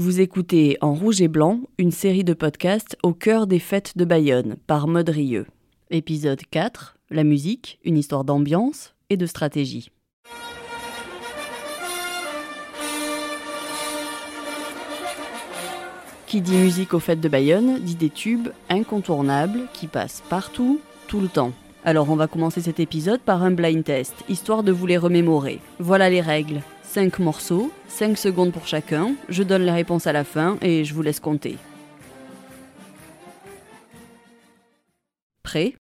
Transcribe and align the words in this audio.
Vous 0.00 0.20
écoutez 0.20 0.76
En 0.80 0.94
Rouge 0.94 1.20
et 1.22 1.26
Blanc, 1.26 1.58
une 1.76 1.90
série 1.90 2.22
de 2.22 2.32
podcasts 2.32 2.96
au 3.02 3.12
cœur 3.12 3.48
des 3.48 3.58
fêtes 3.58 3.98
de 3.98 4.04
Bayonne 4.04 4.54
par 4.68 4.86
Maud 4.86 5.08
Rieux. 5.08 5.48
Épisode 5.90 6.40
4 6.52 6.94
La 7.10 7.24
musique, 7.24 7.80
une 7.82 7.98
histoire 7.98 8.22
d'ambiance 8.22 8.94
et 9.10 9.16
de 9.16 9.26
stratégie. 9.26 9.90
Qui 16.28 16.42
dit 16.42 16.56
musique 16.58 16.94
aux 16.94 17.00
fêtes 17.00 17.20
de 17.20 17.28
Bayonne 17.28 17.80
dit 17.80 17.96
des 17.96 18.10
tubes 18.10 18.50
incontournables 18.68 19.62
qui 19.72 19.88
passent 19.88 20.22
partout, 20.30 20.78
tout 21.08 21.18
le 21.18 21.26
temps. 21.26 21.50
Alors 21.84 22.08
on 22.08 22.14
va 22.14 22.28
commencer 22.28 22.60
cet 22.60 22.78
épisode 22.78 23.20
par 23.20 23.42
un 23.42 23.50
blind 23.50 23.82
test, 23.82 24.14
histoire 24.28 24.62
de 24.62 24.70
vous 24.70 24.86
les 24.86 24.96
remémorer. 24.96 25.58
Voilà 25.80 26.08
les 26.08 26.20
règles. 26.20 26.62
5 26.88 27.18
morceaux, 27.18 27.70
5 27.88 28.16
secondes 28.16 28.50
pour 28.50 28.66
chacun, 28.66 29.14
je 29.28 29.42
donne 29.42 29.62
les 29.62 29.70
réponses 29.70 30.06
à 30.06 30.12
la 30.12 30.24
fin 30.24 30.56
et 30.62 30.84
je 30.84 30.94
vous 30.94 31.02
laisse 31.02 31.20
compter. 31.20 31.58
Prêt? 35.42 35.74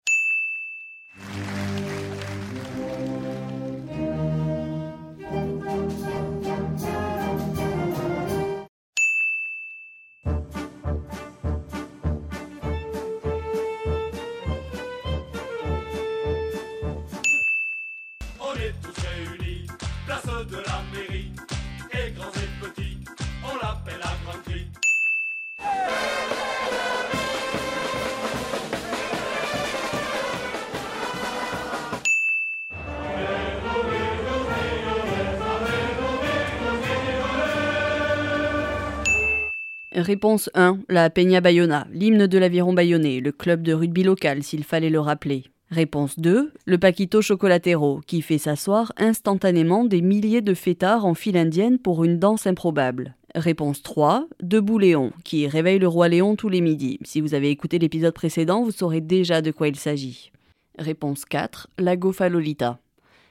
Réponse 39.96 40.50
1. 40.56 40.80
La 40.90 41.10
Peña 41.10 41.40
Bayona, 41.40 41.88
l'hymne 41.94 42.28
de 42.28 42.38
l'aviron 42.38 42.74
bayonnais, 42.74 43.22
le 43.22 43.32
club 43.32 43.62
de 43.62 43.72
rugby 43.72 44.04
local 44.04 44.44
s'il 44.44 44.66
fallait 44.66 44.90
le 44.90 45.00
rappeler. 45.00 45.46
Réponse 45.72 46.20
2. 46.20 46.52
Le 46.66 46.78
Paquito 46.78 47.22
Chocolatero, 47.22 48.02
qui 48.06 48.22
fait 48.22 48.38
s'asseoir 48.38 48.92
instantanément 48.98 49.86
des 49.86 50.02
milliers 50.02 50.42
de 50.42 50.54
fêtards 50.54 51.06
en 51.06 51.14
file 51.14 51.38
indienne 51.38 51.80
pour 51.80 52.04
une 52.04 52.20
danse 52.20 52.46
improbable. 52.46 53.16
Réponse 53.36 53.84
3. 53.84 54.28
Debout 54.44 54.80
Léon, 54.80 55.14
qui 55.24 55.48
réveille 55.48 55.80
le 55.80 55.88
roi 55.88 56.10
Léon 56.10 56.36
tous 56.36 56.50
les 56.50 56.60
midis. 56.60 57.00
Si 57.04 57.22
vous 57.22 57.34
avez 57.34 57.50
écouté 57.50 57.80
l'épisode 57.80 58.14
précédent, 58.14 58.64
vous 58.64 58.72
saurez 58.72 59.00
déjà 59.00 59.42
de 59.42 59.52
quoi 59.52 59.70
il 59.70 59.78
s'agit. 59.78 60.34
Réponse 60.78 61.24
4. 61.24 61.70
La 61.80 61.96
Gofalolita. 61.96 62.80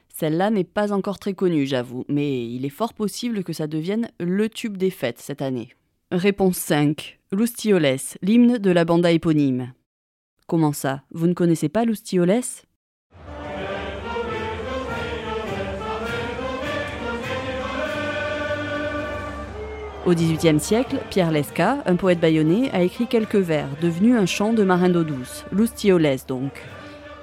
Celle-là 0.09 0.49
n'est 0.49 0.63
pas 0.63 0.93
encore 0.93 1.19
très 1.19 1.33
connue, 1.35 1.67
j'avoue, 1.67 2.05
mais 2.09 2.47
il 2.47 2.65
est 2.65 2.69
fort 2.69 2.95
possible 2.95 3.43
que 3.43 3.53
ça 3.53 3.67
devienne 3.67 4.09
le 4.19 4.49
tube 4.49 4.77
des 4.77 4.89
fêtes 4.89 5.19
cette 5.19 5.43
année. 5.43 5.69
Réponse 6.11 6.57
5. 6.57 7.19
L'Oustioles, 7.31 7.97
l'hymne 8.21 8.59
de 8.59 8.69
la 8.69 8.85
banda 8.85 9.11
éponyme. 9.11 9.73
Comment 10.45 10.71
ça 10.71 11.01
Vous 11.09 11.25
ne 11.25 11.33
connaissez 11.33 11.67
pas 11.67 11.83
l'Oustioles 11.83 12.41
Au 20.05 20.13
XVIIIe 20.13 20.59
siècle, 20.59 20.97
Pierre 21.09 21.31
Lesca, 21.31 21.79
un 21.87 21.95
poète 21.95 22.19
bayonnais, 22.19 22.69
a 22.69 22.83
écrit 22.83 23.07
quelques 23.07 23.33
vers, 23.33 23.67
devenus 23.81 24.15
un 24.15 24.27
chant 24.27 24.53
de 24.53 24.63
marin 24.63 24.89
d'eau 24.89 25.03
douce, 25.03 25.43
l'Oustioles 25.51 26.17
donc. 26.27 26.61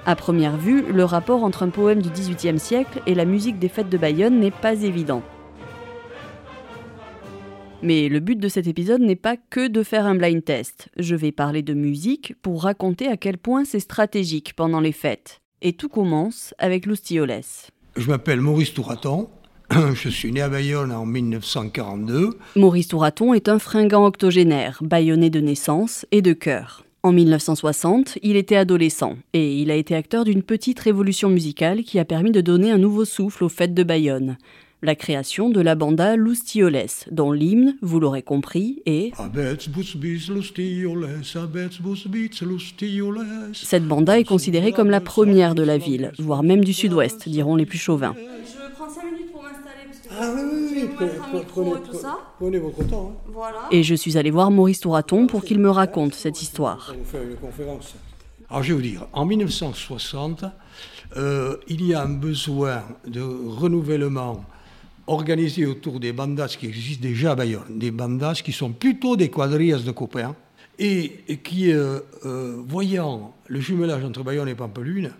À 0.05 0.17
première 0.17 0.57
vue, 0.57 0.81
le 0.91 1.05
rapport 1.05 1.45
entre 1.45 1.63
un 1.63 1.69
poème 1.69 2.01
du 2.01 2.09
XVIIIe 2.09 2.59
siècle 2.59 3.01
et 3.07 3.15
la 3.15 3.23
musique 3.23 3.59
des 3.59 3.69
fêtes 3.69 3.89
de 3.89 3.97
Bayonne 3.97 4.41
n'est 4.41 4.51
pas 4.51 4.83
évident. 4.83 5.23
Mais 7.83 8.07
le 8.07 8.21
but 8.21 8.39
de 8.39 8.47
cet 8.47 8.67
épisode 8.67 9.01
n'est 9.01 9.17
pas 9.17 9.35
que 9.35 9.67
de 9.67 9.83
faire 9.83 10.05
un 10.05 10.15
blind 10.15 10.41
test. 10.41 10.87
Je 10.97 11.15
vais 11.15 11.33
parler 11.33 11.61
de 11.61 11.73
musique 11.73 12.33
pour 12.41 12.63
raconter 12.63 13.07
à 13.07 13.17
quel 13.17 13.37
point 13.37 13.65
c'est 13.65 13.81
stratégique 13.81 14.53
pendant 14.55 14.79
les 14.79 14.93
fêtes. 14.93 15.41
Et 15.61 15.73
tout 15.73 15.89
commence 15.89 16.53
avec 16.59 16.85
l'Oustioles. 16.85 17.41
Je 17.97 18.07
m'appelle 18.07 18.39
Maurice 18.39 18.73
Touraton. 18.73 19.27
Je 19.95 20.07
suis 20.07 20.31
né 20.31 20.39
à 20.39 20.47
Bayonne 20.47 20.93
en 20.93 21.05
1942. 21.05 22.29
Maurice 22.55 22.87
Touraton 22.87 23.33
est 23.33 23.49
un 23.49 23.59
fringant 23.59 24.05
octogénaire, 24.05 24.79
bayonnais 24.81 25.29
de 25.29 25.41
naissance 25.41 26.05
et 26.11 26.21
de 26.21 26.31
cœur. 26.31 26.85
En 27.05 27.11
1960, 27.11 28.17
il 28.23 28.37
était 28.37 28.55
adolescent 28.55 29.17
et 29.33 29.57
il 29.57 29.69
a 29.71 29.75
été 29.75 29.93
acteur 29.93 30.23
d'une 30.23 30.41
petite 30.41 30.79
révolution 30.79 31.29
musicale 31.29 31.83
qui 31.83 31.99
a 31.99 32.05
permis 32.05 32.31
de 32.31 32.39
donner 32.39 32.71
un 32.71 32.77
nouveau 32.77 33.03
souffle 33.03 33.43
aux 33.43 33.49
fêtes 33.49 33.73
de 33.73 33.83
Bayonne 33.83 34.37
la 34.83 34.95
création 34.95 35.49
de 35.49 35.61
la 35.61 35.75
banda 35.75 36.15
Lustioles, 36.17 36.85
dont 37.09 37.31
l'hymne, 37.31 37.75
vous 37.81 37.99
l'aurez 38.01 38.21
compris, 38.21 38.83
est 38.85 39.11
Cette 43.53 43.87
banda 43.87 44.19
est 44.19 44.23
considérée 44.25 44.71
comme 44.73 44.89
la 44.89 44.99
première 44.99 45.55
de 45.55 45.63
la 45.63 45.77
ville, 45.77 46.11
voire 46.19 46.43
même 46.43 46.63
du 46.63 46.73
sud-ouest, 46.73 47.29
diront 47.29 47.55
les 47.55 47.65
plus 47.65 47.77
chauvins. 47.77 48.13
Je 48.15 48.73
prends 48.75 48.89
5 48.89 49.05
minutes 49.05 49.31
pour 49.31 49.41
m'installer 49.43 49.85
parce 49.87 49.99
que 49.99 50.09
Ah 50.19 50.33
oui, 50.35 50.69
oui, 50.75 50.89
prenez, 51.47 51.71
tout 51.89 51.97
ça. 51.97 52.19
prenez 52.37 52.59
votre 52.59 52.85
temps. 52.85 53.15
Voilà. 53.27 53.59
Et 53.71 53.83
je 53.83 53.95
suis 53.95 54.17
allé 54.17 54.31
voir 54.31 54.51
Maurice 54.51 54.81
Touraton 54.81 55.27
pour 55.27 55.45
qu'il 55.45 55.59
me 55.59 55.69
raconte 55.69 56.13
cette 56.13 56.41
histoire. 56.41 56.93
On 56.93 56.99
va 56.99 57.05
faire 57.05 57.23
une 57.23 57.35
conférence. 57.37 57.95
Alors 58.49 58.61
je 58.63 58.69
vais 58.69 58.75
vous 58.75 58.81
dire, 58.81 59.07
en 59.13 59.25
1960, 59.25 60.43
euh, 61.15 61.55
il 61.69 61.85
y 61.85 61.93
a 61.93 62.01
un 62.03 62.09
besoin 62.09 62.83
de 63.07 63.21
renouvellement 63.21 64.43
organisé 65.07 65.65
autour 65.65 65.99
des 65.99 66.13
bandas 66.13 66.55
qui 66.59 66.67
existent 66.67 67.01
déjà 67.01 67.31
à 67.31 67.35
Bayonne, 67.35 67.77
des 67.77 67.91
bandas 67.91 68.41
qui 68.43 68.51
sont 68.51 68.71
plutôt 68.71 69.15
des 69.15 69.29
quadrilles 69.29 69.83
de 69.83 69.91
copains, 69.91 70.35
et, 70.79 71.39
qui, 71.43 71.71
euh, 71.71 71.99
euh, 72.25 72.61
voyant 72.67 73.35
le 73.47 73.59
jumelage 73.59 74.03
entre 74.03 74.23
Bayonne 74.23 74.49
et 74.49 74.55
Pampelune, 74.55 75.11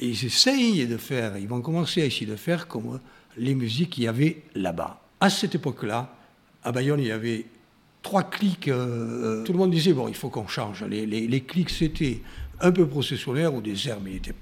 ils 0.00 0.24
essayent 0.24 0.86
de 0.86 0.96
faire, 0.96 1.38
ils 1.38 1.48
vont 1.48 1.60
commencer 1.60 2.02
à 2.02 2.06
essayer 2.06 2.26
de 2.26 2.36
faire 2.36 2.66
comme 2.68 3.00
les 3.36 3.54
musiques 3.54 3.90
qu'il 3.90 4.04
y 4.04 4.08
avait 4.08 4.42
là-bas. 4.54 5.00
À 5.20 5.30
cette 5.30 5.54
époque-là, 5.54 6.14
à 6.64 6.72
Bayonne, 6.72 7.00
il 7.00 7.06
y 7.06 7.12
avait 7.12 7.46
trois 8.02 8.24
clics. 8.24 8.68
Euh, 8.68 9.44
tout 9.44 9.52
le 9.52 9.58
monde 9.58 9.70
disait, 9.70 9.92
bon, 9.92 10.08
il 10.08 10.14
faut 10.14 10.30
qu'on 10.30 10.46
change. 10.46 10.84
Les, 10.84 11.06
les 11.06 11.40
clics, 11.40 11.70
c'était 11.70 12.20
un 12.60 12.72
peu 12.72 12.86
processionnaire 12.86 13.54
ou 13.54 13.60
des 13.60 13.88
airs, 13.88 13.98
mais 14.02 14.12
il 14.12 14.16
était 14.16 14.34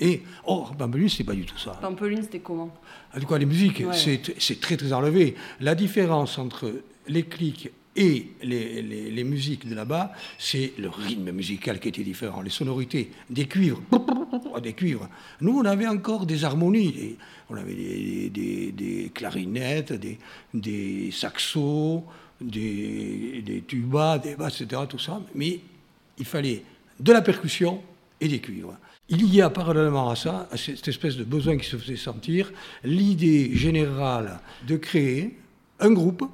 et 0.00 0.22
or 0.44 0.74
Pampelune 0.76 1.08
c'est 1.08 1.24
pas 1.24 1.34
du 1.34 1.44
tout 1.44 1.58
ça. 1.58 1.72
Pampelune 1.72 2.22
c'était 2.22 2.40
comment? 2.40 2.74
En 3.14 3.20
tout 3.20 3.26
cas 3.26 3.38
les 3.38 3.46
musiques 3.46 3.82
c'est 3.92 4.60
très 4.60 4.76
très 4.76 4.92
enlevé. 4.92 5.34
La 5.60 5.74
différence 5.74 6.38
entre 6.38 6.72
les 7.06 7.24
clics 7.24 7.70
et 7.96 8.32
les, 8.42 8.80
les, 8.80 9.24
musiques 9.24 9.68
de 9.68 9.74
là-bas, 9.74 10.12
c'est 10.38 10.72
le 10.78 10.88
rythme 10.88 11.32
musical 11.32 11.80
qui 11.80 11.88
était 11.88 12.04
différent, 12.04 12.42
les 12.42 12.50
sonorités, 12.50 13.10
des 13.28 13.46
cuivres, 13.46 13.82
des 14.62 14.72
cuivres. 14.72 15.08
Nous, 15.40 15.58
on 15.58 15.64
avait 15.64 15.88
encore 15.88 16.24
des 16.24 16.44
harmonies, 16.44 17.16
on 17.50 17.56
avait 17.56 17.74
des, 17.74 18.30
des, 18.30 18.70
des 18.70 19.10
clarinettes, 19.12 19.94
des, 19.94 20.16
des 20.54 21.10
saxos, 21.10 22.04
des, 22.40 23.42
des 23.44 23.62
tubas, 23.62 24.18
des 24.18 24.36
basses, 24.36 24.60
etc., 24.60 24.82
tout 24.88 25.00
ça, 25.00 25.20
mais 25.34 25.58
il 26.18 26.24
fallait 26.24 26.64
de 27.00 27.12
la 27.12 27.22
percussion 27.22 27.82
et 28.20 28.28
des 28.28 28.40
cuivres. 28.40 28.76
Il 29.08 29.34
y 29.34 29.40
a 29.40 29.48
parallèlement 29.48 30.10
à 30.10 30.16
ça, 30.16 30.48
à 30.50 30.56
cette 30.56 30.88
espèce 30.88 31.16
de 31.16 31.24
besoin 31.24 31.56
qui 31.56 31.66
se 31.68 31.76
faisait 31.76 31.96
sentir, 31.96 32.52
l'idée 32.84 33.56
générale 33.56 34.40
de 34.66 34.76
créer 34.76 35.38
un 35.80 35.90
groupe 35.92 36.28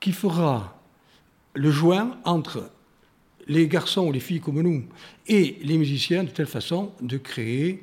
qui 0.00 0.12
fera 0.12 0.78
le 1.54 1.70
joint 1.70 2.18
entre 2.24 2.70
les 3.46 3.68
garçons 3.68 4.06
ou 4.06 4.12
les 4.12 4.20
filles 4.20 4.40
comme 4.40 4.60
nous 4.60 4.84
et 5.26 5.58
les 5.62 5.78
musiciens 5.78 6.24
de 6.24 6.30
telle 6.30 6.46
façon 6.46 6.92
de 7.00 7.16
créer 7.16 7.82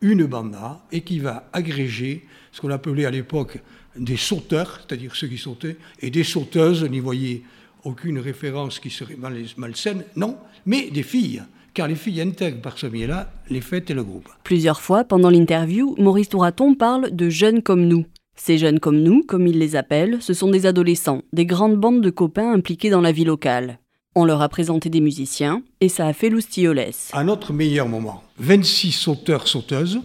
une 0.00 0.26
banda 0.26 0.82
et 0.92 1.02
qui 1.02 1.18
va 1.18 1.48
agréger 1.52 2.26
ce 2.52 2.60
qu'on 2.60 2.70
appelait 2.70 3.04
à 3.04 3.10
l'époque 3.10 3.58
des 3.96 4.16
sauteurs, 4.16 4.80
c'est-à-dire 4.80 5.14
ceux 5.14 5.28
qui 5.28 5.38
sautaient, 5.38 5.76
et 6.00 6.10
des 6.10 6.24
sauteuses, 6.24 6.84
n'y 6.84 7.00
voyez 7.00 7.44
aucune 7.84 8.18
référence 8.18 8.78
qui 8.78 8.90
serait 8.90 9.16
malsaine, 9.56 10.04
non, 10.16 10.36
mais 10.66 10.90
des 10.90 11.02
filles, 11.02 11.42
car 11.74 11.88
les 11.88 11.94
filles 11.94 12.20
intègrent 12.20 12.60
par 12.60 12.78
ce 12.78 12.86
biais-là 12.86 13.32
les 13.50 13.60
fêtes 13.60 13.90
et 13.90 13.94
le 13.94 14.04
groupe. 14.04 14.28
Plusieurs 14.44 14.80
fois, 14.80 15.04
pendant 15.04 15.30
l'interview, 15.30 15.94
Maurice 15.98 16.28
Touraton 16.28 16.74
parle 16.74 17.14
de 17.14 17.28
jeunes 17.28 17.62
comme 17.62 17.86
nous. 17.86 18.04
Ces 18.36 18.58
jeunes 18.58 18.80
comme 18.80 19.00
nous, 19.00 19.22
comme 19.22 19.46
il 19.46 19.58
les 19.58 19.76
appelle, 19.76 20.18
ce 20.20 20.34
sont 20.34 20.50
des 20.50 20.66
adolescents, 20.66 21.22
des 21.32 21.46
grandes 21.46 21.76
bandes 21.76 22.00
de 22.00 22.10
copains 22.10 22.52
impliqués 22.52 22.90
dans 22.90 23.00
la 23.00 23.12
vie 23.12 23.24
locale. 23.24 23.78
On 24.16 24.24
leur 24.24 24.42
a 24.42 24.48
présenté 24.48 24.90
des 24.90 25.00
musiciens, 25.00 25.62
et 25.80 25.88
ça 25.88 26.06
a 26.06 26.12
fait 26.12 26.30
l'oustioles. 26.30 26.84
À 27.12 27.24
notre 27.24 27.52
meilleur 27.52 27.88
moment, 27.88 28.22
26 28.38 28.92
sauteurs, 28.92 29.48
sauteuses, 29.48 30.00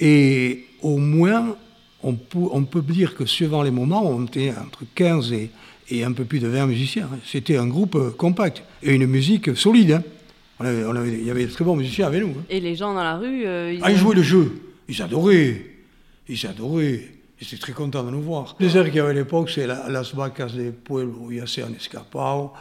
et 0.00 0.64
au 0.82 0.98
moins 0.98 1.56
on 2.02 2.14
peut, 2.14 2.82
dire 2.82 3.14
que 3.16 3.26
suivant 3.26 3.62
les 3.62 3.70
moments, 3.70 4.08
on 4.08 4.24
était 4.24 4.52
entre 4.52 4.84
15 4.94 5.32
et, 5.32 5.50
un 5.90 6.12
peu 6.12 6.24
plus 6.24 6.38
de 6.38 6.48
20 6.48 6.66
musiciens. 6.66 7.08
C'était 7.24 7.56
un 7.56 7.66
groupe 7.66 7.94
euh, 7.94 8.10
compact 8.10 8.62
et 8.82 8.94
une 8.94 9.06
musique 9.06 9.56
solide. 9.56 10.02
Hein. 10.60 10.66
il 11.06 11.24
y 11.24 11.30
avait 11.30 11.46
de 11.46 11.50
très 11.50 11.64
bons 11.64 11.76
musiciens 11.76 12.06
avec 12.06 12.22
nous. 12.22 12.30
Hein. 12.30 12.44
Et 12.50 12.60
les 12.60 12.74
gens 12.74 12.94
dans 12.94 13.02
la 13.02 13.16
rue 13.16 13.46
euh, 13.46 13.72
ils, 13.72 13.80
ah, 13.82 13.90
ils 13.90 13.96
jouaient 13.96 14.14
le 14.14 14.22
jeu. 14.22 14.60
Ils 14.88 15.00
adoraient. 15.02 15.64
Ils 16.28 16.46
adoraient. 16.46 17.08
Ils 17.40 17.46
étaient 17.46 17.56
très 17.56 17.72
contents 17.72 18.02
de 18.02 18.10
nous 18.10 18.20
voir. 18.20 18.56
Les 18.58 18.76
airs 18.76 18.86
qu'il 18.86 18.96
y 18.96 19.00
avait 19.00 19.10
à 19.10 19.14
l'époque, 19.14 19.50
c'est 19.50 19.66
Las 19.66 20.14
Vacas 20.14 20.48
de 20.48 20.70
Pueblo 20.70 21.30
y 21.30 21.40
un 21.40 21.72
Escapao. 21.76 22.52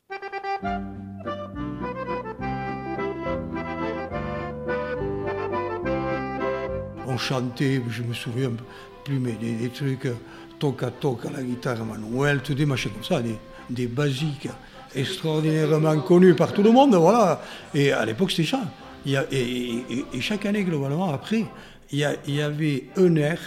On 7.08 7.18
chantait, 7.18 7.82
je 7.90 8.04
me 8.04 8.14
souviens 8.14 8.52
plus, 9.04 9.20
mais 9.20 9.34
des, 9.34 9.70
trucs 9.70 10.06
euh, 10.06 10.14
toc 10.60 10.84
à 10.84 10.92
toc 10.92 11.26
à 11.26 11.32
la 11.32 11.44
guitare 11.44 11.84
manuelle, 11.86 12.42
tout 12.44 12.54
des 12.54 12.66
machins 12.66 12.92
comme 12.92 13.04
ça, 13.04 13.22
des, 13.70 13.88
basiques 13.88 14.50
extraordinairement 14.96 16.00
connus 16.00 16.34
par 16.34 16.54
tout 16.54 16.64
le 16.64 16.72
monde, 16.72 16.96
voilà. 16.96 17.42
Et 17.74 17.92
à 17.92 18.06
l'époque, 18.06 18.32
c'était 18.32 18.50
ça. 18.50 18.62
Et, 19.32 19.84
chaque 20.20 20.46
année, 20.46 20.64
globalement, 20.64 21.10
après, 21.14 21.46
il 21.92 22.00
y, 22.00 22.42
avait 22.42 22.86
un 22.98 23.16
air 23.16 23.40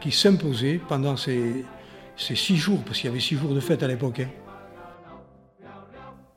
qui 0.00 0.10
s'imposait 0.10 0.80
pendant 0.88 1.16
ces, 1.16 1.64
six 2.16 2.56
jours, 2.56 2.80
parce 2.84 2.98
qu'il 2.98 3.08
y 3.08 3.10
avait 3.10 3.20
six 3.20 3.36
jours 3.36 3.54
de 3.54 3.60
fête 3.60 3.82
à 3.82 3.88
l'époque. 3.88 4.20
Hein. 4.20 4.28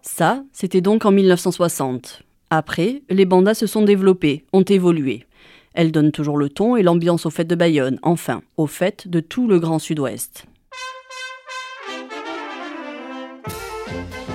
Ça, 0.01 0.43
c'était 0.51 0.81
donc 0.81 1.05
en 1.05 1.11
1960. 1.11 2.23
Après, 2.49 3.01
les 3.09 3.25
bandas 3.25 3.53
se 3.53 3.67
sont 3.67 3.83
développées, 3.83 4.45
ont 4.51 4.63
évolué. 4.63 5.25
Elles 5.73 5.91
donnent 5.91 6.11
toujours 6.11 6.37
le 6.37 6.49
ton 6.49 6.75
et 6.75 6.83
l'ambiance 6.83 7.25
aux 7.25 7.29
fêtes 7.29 7.47
de 7.47 7.55
Bayonne, 7.55 7.99
enfin, 8.03 8.41
aux 8.57 8.67
fêtes 8.67 9.07
de 9.07 9.19
tout 9.21 9.47
le 9.47 9.59
Grand 9.59 9.79
Sud-Ouest. 9.79 10.45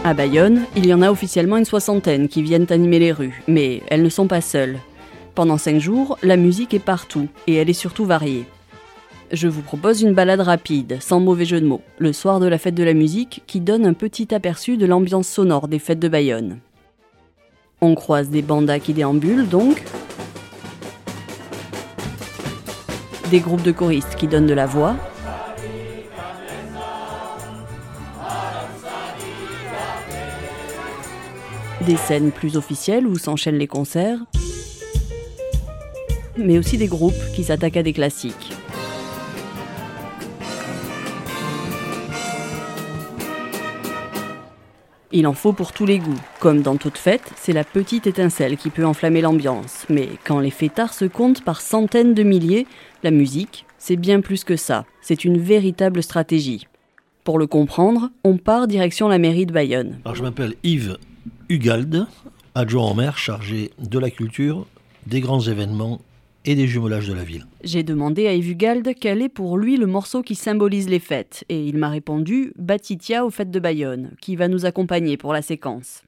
À 0.03 0.15
Bayonne, 0.15 0.63
il 0.77 0.87
y 0.87 0.95
en 0.95 1.03
a 1.03 1.11
officiellement 1.11 1.57
une 1.57 1.65
soixantaine 1.65 2.29
qui 2.29 2.41
viennent 2.41 2.67
animer 2.71 2.99
les 2.99 3.13
rues, 3.13 3.43
mais 3.49 3.83
elles 3.89 4.03
ne 4.03 4.09
sont 4.09 4.29
pas 4.29 4.41
seules. 4.41 4.79
Pendant 5.35 5.59
cinq 5.59 5.79
jours, 5.79 6.17
la 6.23 6.37
musique 6.37 6.73
est 6.73 6.79
partout, 6.79 7.29
et 7.47 7.57
elle 7.57 7.69
est 7.69 7.75
surtout 7.75 8.07
variée. 8.07 8.47
Je 9.33 9.49
vous 9.49 9.63
propose 9.63 10.03
une 10.03 10.15
balade 10.15 10.41
rapide, 10.41 10.99
sans 11.01 11.19
mauvais 11.19 11.45
jeu 11.45 11.61
de 11.61 11.67
mots, 11.67 11.83
le 11.99 12.13
soir 12.13 12.39
de 12.39 12.47
la 12.47 12.59
fête 12.59 12.77
de 12.77 12.85
la 12.85 12.95
musique, 12.95 13.43
qui 13.47 13.61
donne 13.61 13.85
un 13.85 13.93
petit 13.93 14.33
aperçu 14.33 14.77
de 14.77 14.87
l'ambiance 14.87 15.29
sonore 15.29 15.67
des 15.67 15.81
fêtes 15.81 15.99
de 15.99 16.09
Bayonne. 16.09 16.61
On 17.81 17.95
croise 17.95 18.31
des 18.31 18.43
bandas 18.43 18.79
qui 18.79 18.95
déambulent 18.95 19.49
donc, 19.49 19.83
des 23.31 23.41
groupes 23.41 23.63
de 23.63 23.73
choristes 23.73 24.15
qui 24.17 24.29
donnent 24.29 24.47
de 24.47 24.55
la 24.55 24.67
voix, 24.67 24.97
des 31.83 31.97
scènes 31.97 32.33
plus 32.33 32.57
officielles 32.57 33.07
où 33.07 33.19
s'enchaînent 33.19 33.59
les 33.59 33.67
concerts, 33.67 34.19
mais 36.37 36.59
aussi 36.59 36.79
des 36.79 36.89
groupes 36.89 37.15
qui 37.35 37.45
s'attaquent 37.45 37.77
à 37.77 37.83
des 37.83 37.93
classiques. 37.93 38.56
Il 45.19 45.27
en 45.27 45.33
faut 45.33 45.55
pour 45.55 45.73
tous 45.73 45.87
les 45.87 45.99
goûts. 45.99 46.21
Comme 46.41 46.61
dans 46.61 46.77
toute 46.77 46.99
fête, 46.99 47.33
c'est 47.37 47.55
la 47.55 47.65
petite 47.65 48.07
étincelle 48.07 48.59
qui 48.59 48.69
peut 48.69 48.85
enflammer 48.85 49.23
l'ambiance. 49.23 49.87
Mais 49.89 50.11
quand 50.25 50.41
les 50.41 50.51
fêtards 50.51 50.93
se 50.93 51.07
comptent 51.07 51.43
par 51.43 51.63
centaines 51.63 52.13
de 52.13 52.23
milliers, 52.23 52.67
la 53.03 53.11
musique, 53.11 53.65
c'est 53.79 53.97
bien 53.97 54.21
plus 54.21 54.45
que 54.45 54.57
ça. 54.57 54.85
C'est 55.01 55.25
une 55.25 55.39
véritable 55.39 56.03
stratégie. 56.03 56.67
Pour 57.25 57.39
le 57.39 57.47
comprendre, 57.47 58.11
on 58.25 58.37
part 58.37 58.67
direction 58.67 59.09
la 59.09 59.17
mairie 59.17 59.47
de 59.47 59.55
Bayonne. 59.55 60.01
Je 60.13 60.23
m'appelle 60.23 60.53
Yves 60.63 60.99
Hugalde, 61.49 62.07
adjoint 62.55 62.91
au 62.91 62.93
maire 62.93 63.17
chargé 63.17 63.71
de 63.79 63.99
la 63.99 64.11
culture, 64.11 64.67
des 65.07 65.23
grands 65.23 65.41
événements 65.41 66.03
et 66.47 66.55
des 66.55 66.67
jumelages 66.67 67.09
de 67.09 67.15
la 67.15 67.25
ville. 67.25 67.45
J'ai 67.65 67.83
demandé 67.83 68.27
à 68.27 68.33
Evugalde 68.33 68.89
quel 68.99 69.21
est 69.21 69.29
pour 69.29 69.59
lui 69.59 69.77
le 69.77 69.87
morceau 69.87 70.23
qui 70.23 70.35
symbolise 70.35 70.89
les 70.89 71.01
fêtes, 71.01 71.45
et 71.49 71.67
il 71.67 71.77
m'a 71.77 71.89
répondu 71.89 72.53
Batitia 72.57 73.27
aux 73.27 73.31
fêtes 73.31 73.51
de 73.51 73.61
Bayonne, 73.61 74.13
qui 74.21 74.37
va 74.37 74.49
nous 74.49 74.65
accompagner 74.65 75.17
pour 75.17 75.33
la 75.33 75.43
séquence. 75.43 76.03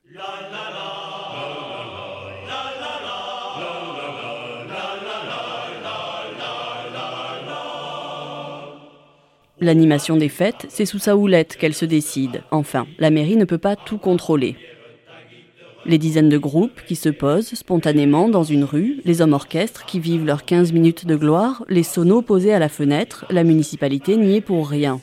L'animation 9.60 10.16
des 10.16 10.28
fêtes, 10.28 10.66
c'est 10.68 10.86
sous 10.86 11.00
sa 11.00 11.16
houlette 11.16 11.56
qu'elle 11.56 11.74
se 11.74 11.84
décide. 11.84 12.44
Enfin, 12.52 12.86
la 13.00 13.10
mairie 13.10 13.36
ne 13.36 13.44
peut 13.44 13.58
pas 13.58 13.74
tout 13.74 13.98
contrôler. 13.98 14.56
Les 15.88 15.96
dizaines 15.96 16.28
de 16.28 16.36
groupes 16.36 16.82
qui 16.86 16.96
se 16.96 17.08
posent 17.08 17.54
spontanément 17.54 18.28
dans 18.28 18.42
une 18.42 18.64
rue, 18.64 19.00
les 19.06 19.22
hommes 19.22 19.32
orchestres 19.32 19.86
qui 19.86 20.00
vivent 20.00 20.26
leurs 20.26 20.44
15 20.44 20.74
minutes 20.74 21.06
de 21.06 21.16
gloire, 21.16 21.64
les 21.66 21.82
sonos 21.82 22.20
posés 22.20 22.52
à 22.52 22.58
la 22.58 22.68
fenêtre, 22.68 23.24
la 23.30 23.42
municipalité 23.42 24.18
n'y 24.18 24.36
est 24.36 24.42
pour 24.42 24.68
rien. 24.68 25.00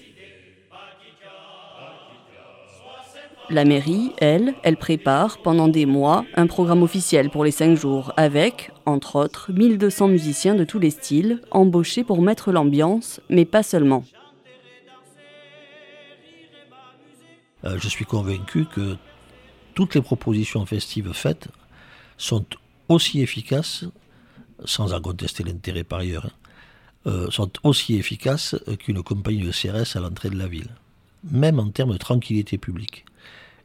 La 3.49 3.65
mairie, 3.65 4.11
elle, 4.19 4.53
elle 4.61 4.77
prépare 4.77 5.39
pendant 5.39 5.67
des 5.67 5.87
mois 5.87 6.23
un 6.35 6.45
programme 6.45 6.83
officiel 6.83 7.31
pour 7.31 7.43
les 7.43 7.49
cinq 7.49 7.75
jours 7.75 8.13
avec, 8.15 8.69
entre 8.85 9.15
autres, 9.15 9.51
1200 9.51 10.09
musiciens 10.09 10.53
de 10.53 10.65
tous 10.65 10.77
les 10.77 10.91
styles, 10.91 11.41
embauchés 11.49 12.03
pour 12.03 12.21
mettre 12.21 12.51
l'ambiance, 12.51 13.21
mais 13.31 13.45
pas 13.45 13.63
seulement. 13.63 14.03
Euh, 17.63 17.79
je 17.79 17.88
suis 17.88 18.05
convaincu 18.05 18.65
que 18.65 18.97
toutes 19.75 19.94
les 19.94 20.01
propositions 20.01 20.66
festives 20.66 21.13
faites 21.13 21.50
sont 22.18 22.45
aussi 22.89 23.22
efficaces, 23.22 23.86
sans 24.63 24.94
en 24.94 25.01
contester 25.01 25.44
l'intérêt 25.44 25.83
par 25.83 26.00
ailleurs, 26.00 26.25
hein, 26.25 26.31
euh, 27.07 27.30
sont 27.30 27.51
aussi 27.63 27.95
efficaces 27.95 28.56
qu'une 28.80 29.04
compagnie 29.04 29.44
de 29.44 29.51
CRS 29.51 29.95
à 29.95 30.00
l'entrée 30.00 30.30
de 30.30 30.38
la 30.38 30.48
ville, 30.48 30.69
même 31.30 31.60
en 31.60 31.69
termes 31.69 31.92
de 31.92 31.98
tranquillité 31.98 32.57
publique. 32.57 33.06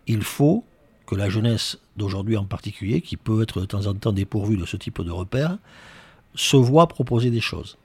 Il 0.07 0.23
faut 0.23 0.65
que 1.07 1.15
la 1.15 1.31
jeunesse 1.31 1.79
d'aujourd'hui 1.97 2.37
en 2.37 2.45
particulier, 2.45 3.01
qui 3.01 3.17
peut 3.17 3.43
être 3.43 3.61
de 3.61 3.67
temps 3.67 3.87
en 3.87 3.95
temps 3.95 4.13
dépourvue 4.13 4.57
de 4.57 4.67
ce 4.67 4.77
type 4.77 5.01
de 5.01 5.11
repères, 5.11 5.59
se 6.35 6.57
voit 6.57 6.87
proposer 6.89 7.31
des 7.31 7.41
choses. 7.41 7.79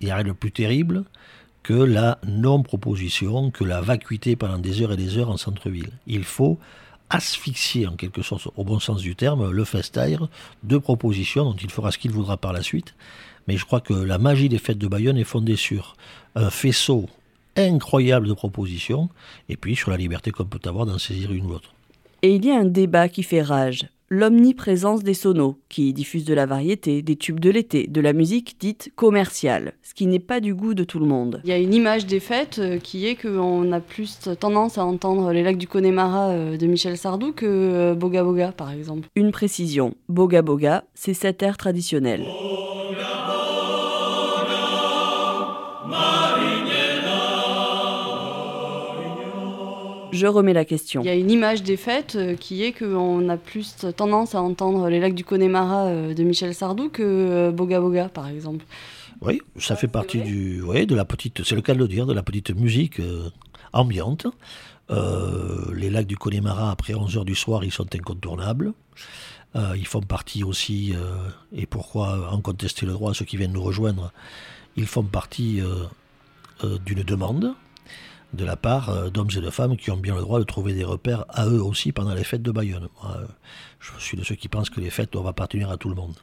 Il 0.00 0.06
n'y 0.06 0.12
a 0.12 0.16
rien 0.16 0.24
de 0.24 0.32
plus 0.32 0.52
terrible 0.52 1.04
que 1.62 1.74
la 1.74 2.18
non-proposition, 2.26 3.50
que 3.50 3.64
la 3.64 3.80
vacuité 3.80 4.36
pendant 4.36 4.58
des 4.58 4.80
heures 4.80 4.92
et 4.92 4.96
des 4.96 5.18
heures 5.18 5.30
en 5.30 5.36
centre-ville. 5.36 5.90
Il 6.06 6.24
faut 6.24 6.58
asphyxier 7.10 7.86
en 7.86 7.96
quelque 7.96 8.22
sorte, 8.22 8.48
au 8.56 8.64
bon 8.64 8.78
sens 8.78 9.02
du 9.02 9.16
terme, 9.16 9.50
le 9.50 9.64
festaire 9.64 10.28
de 10.62 10.78
propositions 10.78 11.44
dont 11.44 11.56
il 11.56 11.70
fera 11.70 11.90
ce 11.90 11.98
qu'il 11.98 12.12
voudra 12.12 12.36
par 12.36 12.52
la 12.52 12.62
suite. 12.62 12.94
Mais 13.48 13.56
je 13.56 13.64
crois 13.64 13.80
que 13.80 13.92
la 13.92 14.18
magie 14.18 14.48
des 14.48 14.58
fêtes 14.58 14.78
de 14.78 14.86
Bayonne 14.86 15.18
est 15.18 15.24
fondée 15.24 15.56
sur 15.56 15.96
un 16.36 16.50
faisceau 16.50 17.08
incroyable 17.56 18.28
de 18.28 18.32
propositions 18.32 19.08
et 19.48 19.56
puis 19.56 19.74
sur 19.76 19.90
la 19.90 19.96
liberté 19.96 20.30
qu'on 20.30 20.44
peut 20.44 20.60
avoir 20.68 20.86
d'en 20.86 20.98
saisir 20.98 21.32
une 21.32 21.46
ou 21.46 21.50
l'autre. 21.50 21.74
Et 22.22 22.34
il 22.34 22.44
y 22.44 22.50
a 22.50 22.58
un 22.58 22.64
débat 22.64 23.08
qui 23.08 23.22
fait 23.22 23.42
rage 23.42 23.86
l'omniprésence 24.10 25.04
des 25.04 25.14
sonos, 25.14 25.56
qui 25.68 25.92
diffusent 25.92 26.24
de 26.24 26.34
la 26.34 26.44
variété, 26.44 27.00
des 27.00 27.14
tubes 27.14 27.38
de 27.38 27.48
l'été, 27.48 27.86
de 27.86 28.00
la 28.00 28.12
musique 28.12 28.56
dite 28.58 28.92
commerciale, 28.96 29.74
ce 29.82 29.94
qui 29.94 30.06
n'est 30.06 30.18
pas 30.18 30.40
du 30.40 30.52
goût 30.52 30.74
de 30.74 30.82
tout 30.82 30.98
le 30.98 31.06
monde. 31.06 31.40
Il 31.44 31.50
y 31.50 31.52
a 31.52 31.58
une 31.58 31.72
image 31.72 32.06
des 32.06 32.18
fêtes 32.18 32.58
euh, 32.58 32.78
qui 32.78 33.06
est 33.06 33.14
qu'on 33.14 33.70
a 33.70 33.78
plus 33.78 34.18
tendance 34.40 34.78
à 34.78 34.84
entendre 34.84 35.32
les 35.32 35.44
lacs 35.44 35.58
du 35.58 35.68
Connemara 35.68 36.30
euh, 36.30 36.56
de 36.56 36.66
Michel 36.66 36.96
Sardou 36.98 37.32
que 37.32 37.46
euh, 37.46 37.94
Boga 37.94 38.24
Boga, 38.24 38.50
par 38.50 38.72
exemple. 38.72 39.08
Une 39.14 39.30
précision, 39.30 39.94
Boga 40.08 40.42
Boga, 40.42 40.84
c'est 40.94 41.14
cet 41.14 41.42
air 41.44 41.56
traditionnel. 41.56 42.24
Je 50.12 50.26
remets 50.26 50.52
la 50.52 50.64
question. 50.64 51.02
Il 51.02 51.06
y 51.06 51.10
a 51.10 51.14
une 51.14 51.30
image 51.30 51.62
des 51.62 51.76
fêtes 51.76 52.16
euh, 52.16 52.36
qui 52.36 52.62
est 52.62 52.72
qu'on 52.72 53.28
a 53.28 53.36
plus 53.36 53.76
tendance 53.96 54.34
à 54.34 54.42
entendre 54.42 54.88
les 54.88 55.00
lacs 55.00 55.14
du 55.14 55.24
Connemara 55.24 55.86
euh, 55.86 56.14
de 56.14 56.22
Michel 56.22 56.54
Sardou 56.54 56.88
que 56.88 57.02
euh, 57.02 57.50
Boga 57.52 57.80
Boga, 57.80 58.08
par 58.08 58.28
exemple. 58.28 58.64
Oui, 59.20 59.40
ça 59.56 59.76
fait 59.76 59.88
partie 59.88 60.20
du, 60.20 60.62
oui, 60.62 60.86
de 60.86 60.94
la 60.94 61.04
petite, 61.04 61.44
c'est 61.44 61.54
le 61.54 61.60
cas 61.60 61.74
de 61.74 61.78
le 61.78 61.88
dire, 61.88 62.06
de 62.06 62.14
la 62.14 62.22
petite 62.22 62.54
musique 62.54 63.02
ambiante. 63.74 64.26
les 64.88 65.90
lacs 65.90 66.06
du 66.06 66.16
Connemara, 66.16 66.70
après 66.70 66.94
11h 66.94 67.26
du 67.26 67.34
soir, 67.34 67.62
ils 67.62 67.70
sont 67.70 67.94
incontournables. 67.94 68.72
ils 69.54 69.86
font 69.86 70.00
partie 70.00 70.42
aussi, 70.42 70.94
et 71.54 71.66
pourquoi 71.66 72.32
en 72.32 72.40
contester 72.40 72.86
le 72.86 72.92
droit 72.92 73.10
à 73.10 73.14
ceux 73.14 73.26
qui 73.26 73.36
viennent 73.36 73.52
nous 73.52 73.62
rejoindre, 73.62 74.10
ils 74.76 74.86
font 74.86 75.04
partie 75.04 75.60
d'une 76.86 77.02
demande 77.02 77.54
de 78.32 78.44
la 78.44 78.56
part 78.56 78.90
euh, 78.90 79.10
d'hommes 79.10 79.30
et 79.36 79.40
de 79.40 79.50
femmes 79.50 79.76
qui 79.76 79.90
ont 79.90 79.96
bien 79.96 80.14
le 80.14 80.20
droit 80.20 80.38
de 80.38 80.44
trouver 80.44 80.72
des 80.72 80.84
repères 80.84 81.24
à 81.28 81.46
eux 81.46 81.62
aussi 81.62 81.92
pendant 81.92 82.14
les 82.14 82.24
fêtes 82.24 82.42
de 82.42 82.50
Bayonne. 82.50 82.88
Euh, 83.04 83.26
je 83.80 83.90
suis 83.98 84.16
de 84.16 84.24
ceux 84.24 84.34
qui 84.34 84.48
pensent 84.48 84.70
que 84.70 84.80
les 84.80 84.90
fêtes 84.90 85.12
doivent 85.12 85.26
appartenir 85.26 85.70
à 85.70 85.76
tout 85.76 85.88
le 85.88 85.94
monde. 85.94 86.14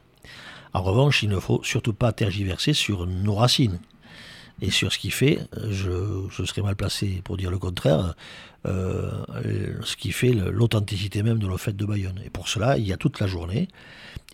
En 0.72 0.82
revanche, 0.82 1.22
il 1.22 1.28
ne 1.28 1.40
faut 1.40 1.60
surtout 1.64 1.92
pas 1.92 2.12
tergiverser 2.12 2.72
sur 2.72 3.06
nos 3.06 3.34
racines. 3.34 3.78
Et 4.60 4.70
sur 4.70 4.92
ce 4.92 4.98
qu'il 4.98 5.12
fait, 5.12 5.38
je, 5.70 6.44
serais 6.44 6.62
mal 6.62 6.74
placé 6.74 7.22
pour 7.22 7.36
dire 7.36 7.48
le 7.48 7.58
contraire, 7.58 8.16
euh, 8.66 9.24
ce 9.84 9.94
qui 9.94 10.10
fait 10.10 10.32
l'authenticité 10.32 11.22
même 11.22 11.38
de 11.38 11.46
la 11.46 11.56
fête 11.58 11.76
de 11.76 11.86
Bayonne. 11.86 12.20
Et 12.24 12.30
pour 12.30 12.48
cela, 12.48 12.76
il 12.76 12.84
y 12.84 12.92
a 12.92 12.96
toute 12.96 13.20
la 13.20 13.28
journée, 13.28 13.68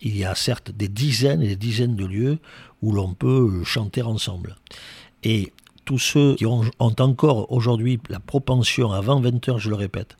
il 0.01 0.17
y 0.17 0.25
a 0.25 0.33
certes 0.33 0.71
des 0.71 0.87
dizaines 0.87 1.43
et 1.43 1.47
des 1.49 1.55
dizaines 1.55 1.95
de 1.95 2.05
lieux 2.05 2.39
où 2.81 2.91
l'on 2.91 3.13
peut 3.13 3.63
chanter 3.63 4.01
ensemble. 4.01 4.55
Et 5.23 5.53
tous 5.85 5.99
ceux 5.99 6.35
qui 6.35 6.45
ont, 6.45 6.63
encore 6.79 7.51
aujourd'hui 7.51 7.99
la 8.09 8.19
propension, 8.19 8.91
avant 8.91 9.19
20 9.19 9.49
heures, 9.49 9.59
je 9.59 9.69
le 9.69 9.75
répète, 9.75 10.17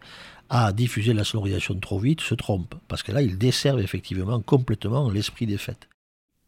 à 0.49 0.71
diffuser 0.71 1.13
la 1.13 1.23
sonorisation 1.23 1.75
trop 1.79 1.99
vite, 1.99 2.21
se 2.21 2.35
trompent. 2.35 2.75
Parce 2.87 3.03
que 3.03 3.11
là, 3.11 3.21
ils 3.21 3.37
desservent 3.37 3.81
effectivement 3.81 4.39
complètement 4.41 5.09
l'esprit 5.09 5.47
des 5.47 5.57
fêtes. 5.57 5.89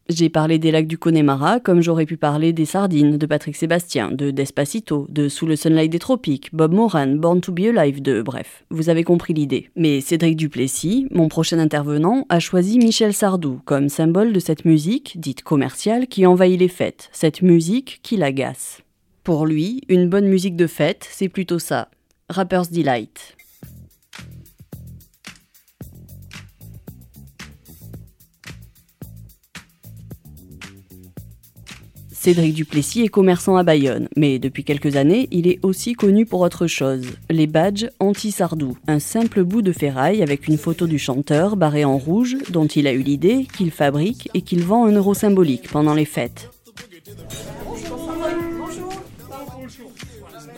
J'ai 0.09 0.29
parlé 0.29 0.57
des 0.57 0.71
lacs 0.71 0.87
du 0.87 0.97
Connemara 0.97 1.59
comme 1.59 1.81
j'aurais 1.81 2.05
pu 2.05 2.15
parler 2.15 2.53
des 2.53 2.63
Sardines 2.63 3.17
de 3.17 3.25
Patrick 3.25 3.57
Sébastien, 3.57 4.09
de 4.09 4.31
Despacito, 4.31 5.05
de 5.09 5.27
Sous 5.27 5.45
le 5.45 5.57
Sunlight 5.57 5.91
des 5.91 5.99
Tropiques, 5.99 6.55
Bob 6.55 6.71
Moran, 6.71 7.15
Born 7.15 7.41
to 7.41 7.51
be 7.51 7.65
Alive 7.75 8.01
de 8.01 8.21
bref, 8.21 8.63
vous 8.69 8.87
avez 8.87 9.03
compris 9.03 9.33
l'idée. 9.33 9.69
Mais 9.75 9.99
Cédric 9.99 10.37
Duplessis, 10.37 11.07
mon 11.11 11.27
prochain 11.27 11.59
intervenant, 11.59 12.25
a 12.29 12.39
choisi 12.39 12.77
Michel 12.77 13.13
Sardou 13.13 13.59
comme 13.65 13.89
symbole 13.89 14.31
de 14.31 14.39
cette 14.39 14.63
musique, 14.63 15.19
dite 15.19 15.43
commerciale, 15.43 16.07
qui 16.07 16.25
envahit 16.25 16.57
les 16.57 16.69
fêtes, 16.69 17.09
cette 17.11 17.41
musique 17.41 17.99
qui 18.01 18.15
l'agace. 18.15 18.83
Pour 19.27 19.45
lui, 19.45 19.81
une 19.89 20.07
bonne 20.07 20.29
musique 20.29 20.55
de 20.55 20.67
fête, 20.67 21.05
c'est 21.11 21.27
plutôt 21.27 21.59
ça. 21.59 21.89
Rapper's 22.29 22.71
Delight. 22.71 23.35
Cédric 32.09 32.53
Duplessis 32.53 33.01
est 33.01 33.09
commerçant 33.09 33.57
à 33.57 33.63
Bayonne, 33.63 34.07
mais 34.15 34.39
depuis 34.39 34.63
quelques 34.63 34.95
années, 34.95 35.27
il 35.31 35.49
est 35.49 35.59
aussi 35.61 35.91
connu 35.91 36.25
pour 36.25 36.39
autre 36.39 36.67
chose. 36.67 37.07
Les 37.29 37.47
badges 37.47 37.89
anti-sardou, 37.99 38.77
un 38.87 38.99
simple 38.99 39.43
bout 39.43 39.61
de 39.61 39.73
ferraille 39.73 40.23
avec 40.23 40.47
une 40.47 40.57
photo 40.57 40.87
du 40.87 40.99
chanteur 40.99 41.57
barré 41.57 41.83
en 41.83 41.97
rouge 41.97 42.37
dont 42.49 42.67
il 42.67 42.87
a 42.87 42.93
eu 42.93 43.01
l'idée, 43.01 43.45
qu'il 43.57 43.71
fabrique 43.71 44.29
et 44.33 44.41
qu'il 44.41 44.63
vend 44.63 44.85
un 44.85 44.93
euro 44.93 45.13
symbolique 45.13 45.67
pendant 45.69 45.95
les 45.95 46.05
fêtes. 46.05 46.49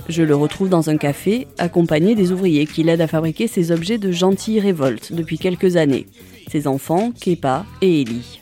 Je 0.10 0.24
le 0.24 0.36
retrouve 0.36 0.70
dans 0.70 0.90
un 0.90 0.98
café, 0.98 1.48
accompagné 1.60 2.16
des 2.16 2.32
ouvriers 2.32 2.66
qui 2.66 2.82
l'aident 2.82 3.02
à 3.02 3.08
fabriquer 3.08 3.48
ces 3.48 3.72
objets 3.72 4.00
de 4.00 4.12
gentille 4.12 4.60
révolte 4.60 5.14
depuis 5.14 5.38
quelques 5.38 5.76
années. 5.76 6.08
Ses 6.52 6.66
enfants, 6.66 7.12
Kepa 7.12 7.64
et 7.84 8.02
Ellie. 8.02 8.42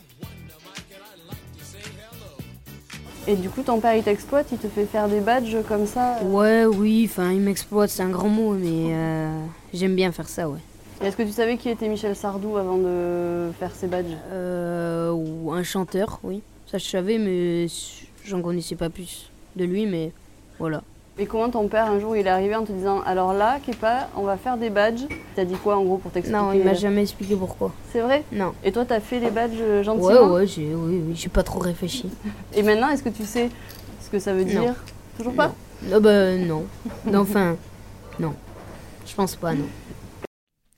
Et 3.26 3.36
du 3.36 3.50
coup, 3.50 3.60
ton 3.62 3.80
père, 3.80 3.94
il 3.94 4.02
t'exploite, 4.02 4.46
il 4.50 4.56
te 4.56 4.66
fait 4.66 4.86
faire 4.86 5.10
des 5.10 5.20
badges 5.20 5.58
comme 5.68 5.84
ça? 5.84 6.16
Ouais, 6.24 6.64
oui, 6.64 7.06
enfin, 7.10 7.32
il 7.32 7.40
m'exploite, 7.40 7.90
c'est 7.90 8.02
un 8.02 8.08
grand 8.08 8.30
mot, 8.30 8.54
mais 8.54 8.94
euh, 8.94 9.38
j'aime 9.74 9.94
bien 9.94 10.10
faire 10.10 10.26
ça, 10.26 10.48
ouais. 10.48 10.60
Est-ce 11.02 11.18
que 11.18 11.22
tu 11.22 11.32
savais 11.32 11.58
qui 11.58 11.68
était 11.68 11.88
Michel 11.88 12.16
Sardou 12.16 12.56
avant 12.56 12.78
de 12.78 13.50
faire 13.60 13.74
ses 13.74 13.88
badges? 13.88 14.16
Euh, 14.32 15.12
Ou 15.12 15.52
un 15.52 15.62
chanteur, 15.62 16.18
oui. 16.24 16.40
Ça, 16.66 16.78
je 16.78 16.86
savais, 16.86 17.18
mais 17.18 17.66
j'en 18.24 18.40
connaissais 18.40 18.74
pas 18.74 18.88
plus 18.88 19.30
de 19.54 19.64
lui, 19.66 19.84
mais 19.84 20.12
voilà. 20.58 20.82
Et 21.20 21.26
comment 21.26 21.50
ton 21.50 21.66
père, 21.66 21.86
un 21.86 21.98
jour, 21.98 22.16
il 22.16 22.26
est 22.26 22.30
arrivé 22.30 22.54
en 22.54 22.64
te 22.64 22.70
disant 22.70 23.00
Alors 23.04 23.32
là, 23.32 23.58
Kepa, 23.66 24.08
on 24.16 24.22
va 24.22 24.36
faire 24.36 24.56
des 24.56 24.70
badges 24.70 25.02
T'as 25.34 25.44
dit 25.44 25.56
quoi 25.56 25.76
en 25.76 25.82
gros 25.82 25.96
pour 25.98 26.12
t'expliquer 26.12 26.40
Non, 26.40 26.52
il 26.52 26.62
m'a 26.62 26.74
jamais 26.74 27.02
expliqué 27.02 27.34
pourquoi. 27.34 27.72
C'est 27.92 28.00
vrai? 28.00 28.22
Non. 28.30 28.52
Et 28.62 28.70
toi, 28.70 28.84
t'as 28.84 29.00
fait 29.00 29.18
les 29.18 29.30
badges 29.30 29.58
euh, 29.60 29.82
gentiment? 29.82 30.06
Ouais, 30.06 30.40
ouais, 30.40 30.46
j'ai 30.46 30.74
oui, 30.74 31.02
oui, 31.04 31.16
j'ai 31.16 31.28
pas 31.28 31.42
trop 31.42 31.58
réfléchi. 31.58 32.08
Et 32.54 32.62
maintenant, 32.62 32.88
est-ce 32.90 33.02
que 33.02 33.08
tu 33.08 33.24
sais 33.24 33.50
ce 34.00 34.10
que 34.10 34.20
ça 34.20 34.32
veut 34.32 34.44
dire? 34.44 34.76
Toujours 35.16 35.34
pas? 35.34 35.52
Non, 35.82 36.00
bah 36.00 36.36
non. 36.36 36.64
non. 37.06 37.20
Enfin, 37.20 37.56
non. 38.20 38.34
Je 39.04 39.14
pense 39.14 39.34
pas, 39.34 39.54
non. 39.54 39.66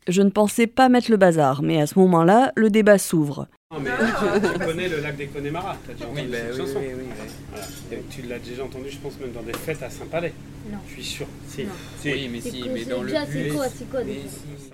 Je 0.08 0.22
ne 0.22 0.30
pensais 0.30 0.66
pas 0.66 0.88
mettre 0.88 1.10
le 1.10 1.18
bazar, 1.18 1.60
mais 1.62 1.82
à 1.82 1.86
ce 1.86 1.98
moment-là, 1.98 2.52
le 2.56 2.70
débat 2.70 2.96
s'ouvre. 2.96 3.46
Non, 3.72 3.78
mais 3.78 3.90
tu, 3.90 4.58
connais 4.58 4.88
le 4.88 4.98
lac 4.98 5.16
des 5.16 5.28
Connemara, 5.28 5.76
tu 5.84 5.92
as 5.92 5.94
déjà 5.94 6.08
entendu 6.08 6.32
cette 6.32 6.56
chanson. 6.56 6.80
Oui, 6.80 6.88
oui, 6.92 7.04
oui. 7.92 7.98
Tu 8.10 8.22
l'as 8.22 8.40
déjà 8.40 8.64
entendu, 8.64 8.90
je 8.90 8.98
pense, 8.98 9.16
même 9.20 9.30
dans 9.30 9.42
des 9.42 9.52
fêtes 9.52 9.80
à 9.84 9.88
Saint-Palais. 9.88 10.32
Non. 10.68 10.78
Je 10.88 10.94
suis 10.94 11.04
sûr. 11.04 11.26
Si. 11.46 11.66
Oui, 12.04 12.28
mais 12.32 12.40
si, 12.40 12.64
mais 12.68 12.84
dans 12.84 13.04
le 13.04 13.12
C'est 13.30 13.48
quoi, 13.50 13.68
c'est 13.68 13.88
quoi 13.88 14.00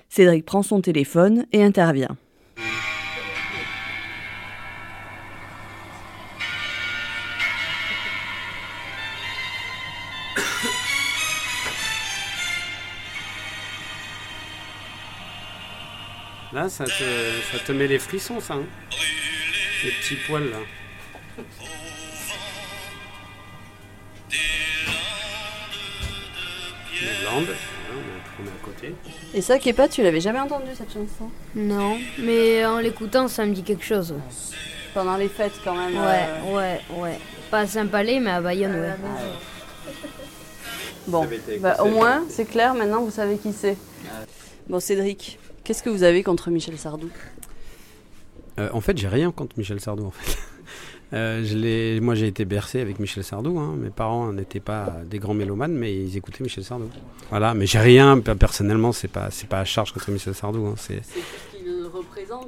Cédric 0.09 0.45
prend 0.45 0.63
son 0.63 0.81
téléphone 0.81 1.45
et 1.51 1.63
intervient. 1.63 2.17
Ça 16.69 16.85
te, 16.85 16.91
ça 17.51 17.59
te 17.65 17.71
met 17.71 17.87
les 17.87 17.99
frissons, 17.99 18.39
ça. 18.39 18.55
Hein 18.55 18.65
les 19.83 19.91
petits 19.91 20.15
poils, 20.27 20.49
là. 20.49 20.57
Les 26.99 27.25
Landes, 27.25 27.55
on 28.39 28.45
est 28.45 28.49
à 28.49 28.65
côté. 28.65 28.95
Et 29.33 29.41
ça, 29.41 29.59
Kepa, 29.59 29.87
tu 29.87 30.03
l'avais 30.03 30.19
jamais 30.19 30.39
entendu 30.39 30.67
cette 30.75 30.91
chanson? 30.91 31.29
Non, 31.55 31.97
mais 32.17 32.65
en 32.65 32.79
l'écoutant, 32.79 33.27
ça 33.27 33.45
me 33.45 33.53
dit 33.53 33.63
quelque 33.63 33.85
chose. 33.85 34.15
Pendant 34.93 35.15
les 35.15 35.29
fêtes, 35.29 35.59
quand 35.63 35.75
même. 35.75 35.95
Ouais, 35.95 36.25
euh... 36.27 36.55
ouais, 36.55 36.81
ouais. 36.97 37.19
Pas 37.51 37.59
à 37.59 37.67
Saint-Palais, 37.67 38.19
mais 38.19 38.31
à 38.31 38.41
Bayonne, 38.41 38.75
ouais. 38.79 38.95
Bon, 41.07 41.25
bah, 41.59 41.77
au 41.81 41.89
moins, 41.89 42.25
c'est 42.29 42.45
clair, 42.45 42.73
maintenant 42.73 43.01
vous 43.01 43.11
savez 43.11 43.37
qui 43.37 43.53
c'est. 43.53 43.77
Bon, 44.67 44.81
Cédric, 44.81 45.39
qu'est-ce 45.67 45.83
que 45.83 45.89
vous 45.89 46.03
avez 46.03 46.23
contre 46.23 46.49
Michel 46.49 46.77
Sardou? 46.77 47.09
Euh, 48.57 48.69
En 48.71 48.79
fait, 48.79 48.97
j'ai 48.97 49.09
rien 49.09 49.31
contre 49.33 49.57
Michel 49.57 49.81
Sardou, 49.81 50.05
en 50.05 50.11
fait. 50.11 50.37
Euh, 51.13 52.01
moi, 52.01 52.15
j'ai 52.15 52.27
été 52.27 52.43
bercé 52.43 52.81
avec 52.81 52.99
Michel 52.99 53.23
Sardou. 53.23 53.57
Hein. 53.59 53.75
Mes 53.77 53.91
parents 53.91 54.33
n'étaient 54.33 54.59
pas 54.59 54.97
des 55.05 55.19
grands 55.19 55.33
mélomanes, 55.33 55.71
mais 55.71 55.95
ils 55.95 56.17
écoutaient 56.17 56.43
Michel 56.43 56.65
Sardou. 56.65 56.89
Voilà, 57.29 57.53
mais 57.53 57.65
j'ai 57.65 57.79
rien, 57.79 58.19
personnellement, 58.19 58.91
c'est 58.91 59.07
pas, 59.07 59.31
c'est 59.31 59.47
pas 59.47 59.61
à 59.61 59.63
charge 59.63 59.93
contre 59.93 60.11
Michel 60.11 60.35
Sardou. 60.35 60.65
Hein. 60.65 60.73
C'est 60.75 61.01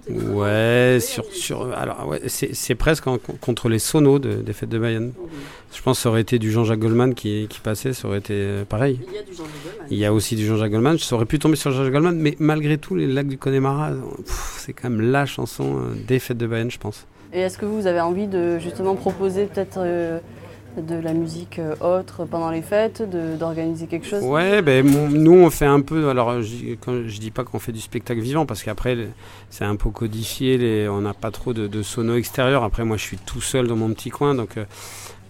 Ouais, 0.10 0.98
sur, 1.02 1.26
sur, 1.26 1.72
alors, 1.74 2.08
ouais, 2.08 2.22
c'est 2.28 2.76
presque 2.76 3.08
en, 3.08 3.18
contre 3.42 3.70
les 3.70 3.80
sonos 3.80 4.20
de, 4.20 4.36
des 4.36 4.54
fêtes 4.54 4.70
de 4.70 4.80
Bayonne. 4.80 5.08
Mmh. 5.08 5.28
Je 5.76 5.82
pense 5.82 5.98
que 5.98 6.04
ça 6.04 6.10
aurait 6.10 6.22
été 6.22 6.40
du 6.40 6.52
Jean-Jacques 6.52 6.80
Goldman 6.80 7.14
qui, 7.14 7.48
qui, 7.50 7.60
passait, 7.60 7.94
ça 7.94 8.08
aurait 8.08 8.18
été 8.20 8.34
euh, 8.34 8.66
pareil. 8.66 9.00
Il 9.08 9.14
y 9.14 9.18
a 9.18 9.22
du 9.22 9.34
Jean-Jacques 9.34 9.64
Goldman. 9.64 9.88
Il 9.92 9.98
y 9.98 10.06
a 10.06 10.14
aussi 10.14 10.36
du 10.36 10.46
Jean-Jacques 10.46 10.72
Goldman. 10.72 10.98
Je 10.98 11.16
aurais 11.16 11.26
pu 11.26 11.40
tomber 11.40 11.56
sur 11.56 11.72
Jean-Jacques 11.72 11.94
Goldman, 11.94 12.18
mais 12.18 12.36
malgré 12.40 12.78
tout, 12.78 12.96
les 12.96 13.08
lacs 13.08 13.28
du 13.28 13.38
Connemara, 13.38 13.92
c'est 14.26 14.74
quand 14.74 14.90
même 14.90 15.12
la 15.12 15.26
chanson 15.26 15.78
euh, 15.78 15.96
des 16.08 16.20
fêtes 16.20 16.38
de 16.38 16.48
Bayonne, 16.48 16.72
je 16.72 16.80
pense. 16.80 17.06
Et 17.32 17.42
est-ce 17.42 17.58
que 17.58 17.66
vous 17.66 17.86
avez 17.86 18.02
envie 18.02 18.28
de 18.28 18.58
justement 18.58 18.96
proposer 18.96 19.46
peut-être 19.46 19.78
euh, 19.78 20.20
de 20.78 20.96
la 20.96 21.14
musique 21.14 21.60
euh, 21.60 21.76
autre 21.82 22.26
pendant 22.26 22.52
les 22.52 22.62
fêtes, 22.62 23.04
d'organiser 23.38 23.88
quelque 23.88 24.06
chose? 24.08 24.24
Ouais, 24.24 24.62
ben, 24.62 24.86
nous 24.86 25.34
on 25.34 25.50
fait 25.50 25.66
un 25.66 25.82
peu, 25.82 26.10
alors 26.10 26.42
je, 26.42 26.76
quand, 26.76 27.08
je 27.08 27.20
dis 27.20 27.32
pas 27.32 27.44
qu'on 27.44 27.60
fait 27.60 27.72
du 27.72 27.82
spectacle 27.82 28.22
vivant 28.22 28.46
parce 28.46 28.64
qu'après 28.64 28.98
c'est 29.50 29.66
un 29.66 29.76
peu 29.76 29.90
codifié, 29.90 30.58
les, 30.58 30.88
on 30.88 31.02
n'a 31.02 31.14
pas 31.14 31.32
trop 31.32 31.54
de, 31.54 31.68
de 31.68 31.82
sonos 31.82 32.18
extérieurs. 32.18 32.64
Après 32.64 32.86
moi 32.86 32.98
je 32.98 33.04
suis 33.04 33.18
tout 33.18 33.42
seul 33.42 33.68
dans 33.68 33.76
mon 33.76 33.90
petit 33.94 34.10
coin 34.10 34.36
donc 34.36 34.58
euh, 34.58 34.66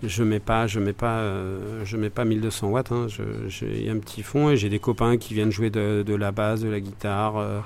je 0.03 0.23
mets 0.23 0.39
pas, 0.39 0.67
je 0.67 0.79
mets 0.79 0.93
pas, 0.93 1.17
euh, 1.19 1.83
je 1.83 1.97
mets 1.97 2.09
pas 2.09 2.25
1200 2.25 2.69
watts. 2.69 2.91
Hein, 2.91 3.07
j'ai 3.47 3.89
un 3.89 3.97
petit 3.97 4.23
fond 4.23 4.49
et 4.49 4.57
j'ai 4.57 4.69
des 4.69 4.79
copains 4.79 5.17
qui 5.17 5.33
viennent 5.33 5.51
jouer 5.51 5.69
de, 5.69 6.03
de 6.05 6.15
la 6.15 6.31
basse, 6.31 6.61
de 6.61 6.69
la 6.69 6.79
guitare. 6.79 7.63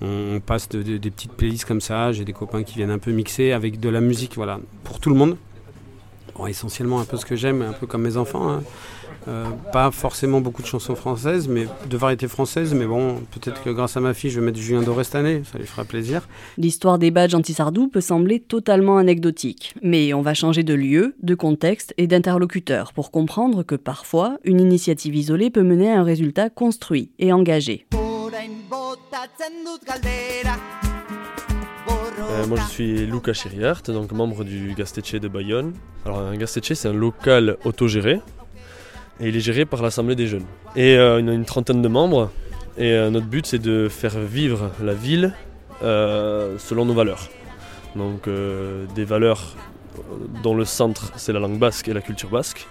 On, 0.00 0.40
passe 0.40 0.68
de, 0.68 0.82
de, 0.82 0.96
des 0.96 1.10
petites 1.10 1.32
playlists 1.32 1.64
comme 1.64 1.80
ça. 1.80 2.12
J'ai 2.12 2.24
des 2.24 2.32
copains 2.32 2.62
qui 2.62 2.76
viennent 2.76 2.90
un 2.90 2.98
peu 2.98 3.10
mixer 3.10 3.52
avec 3.52 3.80
de 3.80 3.88
la 3.88 4.00
musique, 4.00 4.34
voilà, 4.36 4.60
pour 4.84 5.00
tout 5.00 5.10
le 5.10 5.16
monde. 5.16 5.36
Bon, 6.34 6.46
essentiellement 6.46 7.00
un 7.00 7.04
peu 7.04 7.16
ce 7.16 7.26
que 7.26 7.36
j'aime, 7.36 7.62
un 7.62 7.72
peu 7.72 7.86
comme 7.86 8.02
mes 8.02 8.16
enfants. 8.16 8.48
Hein. 8.48 8.62
Euh, 9.28 9.44
pas 9.72 9.90
forcément 9.90 10.40
beaucoup 10.40 10.62
de 10.62 10.66
chansons 10.66 10.96
françaises, 10.96 11.46
mais 11.46 11.66
de 11.88 11.96
variétés 11.96 12.28
françaises. 12.28 12.74
Mais 12.74 12.86
bon, 12.86 13.20
peut-être 13.30 13.62
que 13.62 13.70
grâce 13.70 13.96
à 13.96 14.00
ma 14.00 14.14
fille, 14.14 14.30
je 14.30 14.40
vais 14.40 14.46
mettre 14.46 14.58
du 14.58 14.64
Julien 14.64 14.82
Doré 14.82 15.04
cette 15.04 15.14
année, 15.14 15.42
ça 15.50 15.58
lui 15.58 15.66
fera 15.66 15.84
plaisir. 15.84 16.26
L'histoire 16.58 16.98
des 16.98 17.10
badges 17.10 17.34
anti-sardou 17.34 17.88
peut 17.88 18.00
sembler 18.00 18.40
totalement 18.40 18.98
anecdotique. 18.98 19.74
Mais 19.82 20.12
on 20.14 20.22
va 20.22 20.34
changer 20.34 20.62
de 20.62 20.74
lieu, 20.74 21.14
de 21.22 21.34
contexte 21.34 21.94
et 21.98 22.06
d'interlocuteur 22.06 22.92
pour 22.92 23.10
comprendre 23.10 23.62
que 23.62 23.74
parfois, 23.74 24.38
une 24.44 24.60
initiative 24.60 25.14
isolée 25.14 25.50
peut 25.50 25.62
mener 25.62 25.92
à 25.92 26.00
un 26.00 26.04
résultat 26.04 26.50
construit 26.50 27.10
et 27.18 27.32
engagé. 27.32 27.86
Euh, 32.32 32.46
moi 32.46 32.56
je 32.58 32.70
suis 32.70 33.06
Luca 33.06 33.34
Chiriart, 33.34 33.82
donc 33.82 34.10
membre 34.12 34.42
du 34.42 34.74
Gastetxe 34.74 35.16
de 35.16 35.28
Bayonne. 35.28 35.74
Alors 36.06 36.20
un 36.20 36.34
Gastetxe 36.34 36.72
c'est 36.72 36.88
un 36.88 36.94
local 36.94 37.58
autogéré 37.64 38.20
et 39.20 39.28
il 39.28 39.36
est 39.36 39.40
géré 39.40 39.66
par 39.66 39.82
l'Assemblée 39.82 40.16
des 40.16 40.26
jeunes. 40.26 40.46
Et 40.74 40.96
euh, 40.96 41.20
on 41.22 41.28
a 41.28 41.32
une 41.32 41.44
trentaine 41.44 41.82
de 41.82 41.88
membres 41.88 42.30
et 42.78 42.92
euh, 42.92 43.10
notre 43.10 43.26
but 43.26 43.44
c'est 43.46 43.58
de 43.58 43.88
faire 43.90 44.18
vivre 44.18 44.70
la 44.82 44.94
ville 44.94 45.34
euh, 45.82 46.56
selon 46.58 46.86
nos 46.86 46.94
valeurs. 46.94 47.28
Donc 47.96 48.26
des 48.94 49.04
valeurs 49.04 49.54
dont 50.42 50.54
le 50.54 50.64
centre 50.64 51.12
c'est 51.16 51.34
la 51.34 51.40
langue 51.40 51.58
basque 51.58 51.88
et 51.88 51.92
la 51.92 52.00
culture 52.00 52.30
basque. 52.30 52.66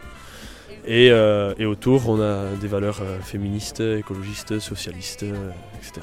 Et, 0.88 1.10
et, 1.10 1.66
autour, 1.68 2.10
on 2.10 2.20
a 2.20 2.56
des 2.60 2.68
valeurs 2.68 3.02
féministes, 3.22 3.82
écologistes, 3.82 4.58
socialistes, 4.58 5.24
etc. 5.78 6.02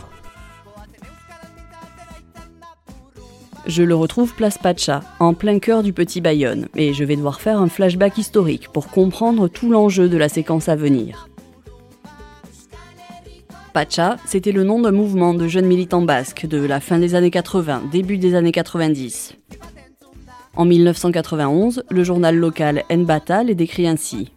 Je 3.68 3.82
le 3.82 3.94
retrouve 3.94 4.34
place 4.34 4.56
Pacha, 4.56 5.02
en 5.20 5.34
plein 5.34 5.58
cœur 5.58 5.82
du 5.82 5.92
petit 5.92 6.22
Bayonne, 6.22 6.68
et 6.74 6.94
je 6.94 7.04
vais 7.04 7.16
devoir 7.16 7.38
faire 7.38 7.60
un 7.60 7.68
flashback 7.68 8.16
historique 8.16 8.68
pour 8.72 8.88
comprendre 8.88 9.46
tout 9.46 9.70
l'enjeu 9.70 10.08
de 10.08 10.16
la 10.16 10.30
séquence 10.30 10.70
à 10.70 10.74
venir. 10.74 11.28
Pacha, 13.74 14.16
c'était 14.24 14.52
le 14.52 14.64
nom 14.64 14.80
d'un 14.80 14.90
mouvement 14.90 15.34
de 15.34 15.46
jeunes 15.46 15.66
militants 15.66 16.00
basques 16.00 16.46
de 16.46 16.64
la 16.64 16.80
fin 16.80 16.98
des 16.98 17.14
années 17.14 17.30
80, 17.30 17.82
début 17.92 18.16
des 18.16 18.34
années 18.34 18.52
90. 18.52 19.34
En 20.56 20.64
1991, 20.64 21.84
le 21.90 22.04
journal 22.04 22.36
local 22.36 22.84
Nbata 22.90 23.44
les 23.44 23.54
décrit 23.54 23.86
ainsi 23.86 24.32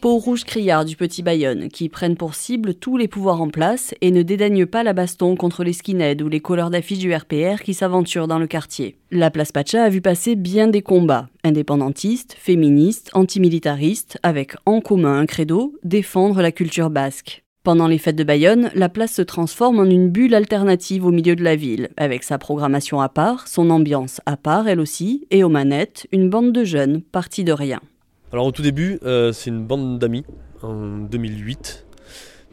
peau 0.00 0.16
rouge 0.18 0.44
criard 0.44 0.84
du 0.84 0.96
petit 0.96 1.22
Bayonne, 1.22 1.68
qui 1.68 1.88
prennent 1.88 2.16
pour 2.16 2.34
cible 2.34 2.74
tous 2.74 2.96
les 2.96 3.08
pouvoirs 3.08 3.42
en 3.42 3.48
place 3.48 3.94
et 4.00 4.10
ne 4.10 4.22
dédaignent 4.22 4.66
pas 4.66 4.82
la 4.82 4.92
baston 4.92 5.34
contre 5.36 5.64
les 5.64 5.72
skinheads 5.72 6.22
ou 6.22 6.28
les 6.28 6.40
couleurs 6.40 6.70
d'affiches 6.70 7.00
du 7.00 7.14
RPR 7.14 7.62
qui 7.64 7.74
s'aventurent 7.74 8.28
dans 8.28 8.38
le 8.38 8.46
quartier. 8.46 8.96
La 9.10 9.30
place 9.30 9.52
Pacha 9.52 9.82
a 9.82 9.88
vu 9.88 10.00
passer 10.00 10.36
bien 10.36 10.68
des 10.68 10.82
combats, 10.82 11.28
indépendantistes, 11.42 12.36
féministes, 12.38 13.10
antimilitaristes, 13.12 14.18
avec 14.22 14.54
en 14.66 14.80
commun 14.80 15.18
un 15.18 15.26
credo, 15.26 15.74
défendre 15.82 16.42
la 16.42 16.52
culture 16.52 16.90
basque. 16.90 17.42
Pendant 17.64 17.88
les 17.88 17.98
fêtes 17.98 18.16
de 18.16 18.24
Bayonne, 18.24 18.70
la 18.74 18.88
place 18.88 19.12
se 19.12 19.22
transforme 19.22 19.80
en 19.80 19.84
une 19.84 20.08
bulle 20.08 20.34
alternative 20.34 21.04
au 21.04 21.10
milieu 21.10 21.36
de 21.36 21.44
la 21.44 21.56
ville, 21.56 21.90
avec 21.96 22.22
sa 22.22 22.38
programmation 22.38 23.00
à 23.00 23.08
part, 23.08 23.48
son 23.48 23.68
ambiance 23.70 24.20
à 24.26 24.36
part 24.36 24.68
elle 24.68 24.80
aussi, 24.80 25.26
et 25.30 25.42
aux 25.42 25.48
manettes, 25.48 26.06
une 26.12 26.30
bande 26.30 26.52
de 26.52 26.64
jeunes 26.64 27.02
partis 27.02 27.44
de 27.44 27.52
rien. 27.52 27.80
Alors 28.30 28.44
au 28.44 28.52
tout 28.52 28.60
début, 28.60 28.98
euh, 29.04 29.32
c'est 29.32 29.48
une 29.48 29.64
bande 29.64 29.98
d'amis 29.98 30.22
en 30.62 30.98
2008 30.98 31.86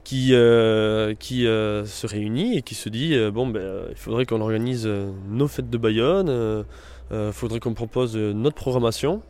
qui, 0.05 0.29
euh, 0.33 1.13
euh, 1.33 1.85
se 1.85 2.07
réunit 2.07 2.57
et 2.57 2.61
qui 2.61 2.75
se 2.75 2.87
dit 2.87 3.13
bon 3.33 3.47
ben 3.47 3.87
il 3.89 3.97
faudrait 3.97 4.25
qu'on 4.25 4.39
organise 4.39 4.89
nos 5.29 5.49
fêtes 5.49 5.69
de 5.69 5.77
Bayonne, 5.77 6.63
il 7.11 7.31
faudrait 7.33 7.59
qu'on 7.59 7.73
propose 7.73 8.15
notre 8.15 8.55
programmation 8.55 9.21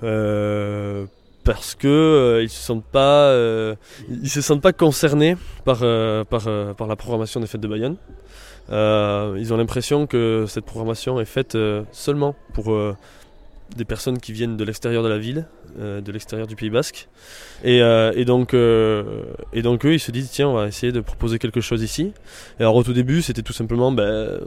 parce 0.00 1.74
que 1.74 2.40
ils 2.42 2.48
se 2.48 2.62
sentent 2.62 2.86
pas 4.62 4.72
concernés 4.72 5.36
par, 5.66 5.80
par, 6.26 6.74
par 6.76 6.86
la 6.86 6.96
programmation 6.96 7.40
des 7.40 7.46
fêtes 7.46 7.60
de 7.60 7.68
Bayonne. 7.68 7.98
ils 8.70 9.52
ont 9.52 9.58
l'impression 9.58 10.06
que 10.06 10.46
cette 10.48 10.64
programmation 10.64 11.20
est 11.20 11.26
faite 11.26 11.58
seulement 11.92 12.34
pour 12.54 12.74
des 13.76 13.84
personnes 13.84 14.18
qui 14.18 14.32
viennent 14.32 14.56
de 14.56 14.64
l'extérieur 14.64 15.02
de 15.02 15.08
la 15.08 15.18
ville, 15.18 15.46
euh, 15.78 16.00
de 16.00 16.12
l'extérieur 16.12 16.46
du 16.46 16.56
Pays 16.56 16.70
Basque. 16.70 17.08
Et, 17.64 17.82
euh, 17.82 18.24
donc, 18.24 18.54
euh, 18.54 19.22
et 19.52 19.62
donc 19.62 19.84
eux, 19.84 19.94
ils 19.94 20.00
se 20.00 20.10
disent, 20.10 20.30
tiens, 20.30 20.48
on 20.48 20.54
va 20.54 20.66
essayer 20.66 20.92
de 20.92 21.00
proposer 21.00 21.38
quelque 21.38 21.60
chose 21.60 21.82
ici. 21.82 22.12
Et 22.58 22.62
alors 22.62 22.76
au 22.76 22.82
tout 22.82 22.92
début, 22.92 23.22
c'était 23.22 23.42
tout 23.42 23.52
simplement 23.52 23.92
ben, 23.92 24.40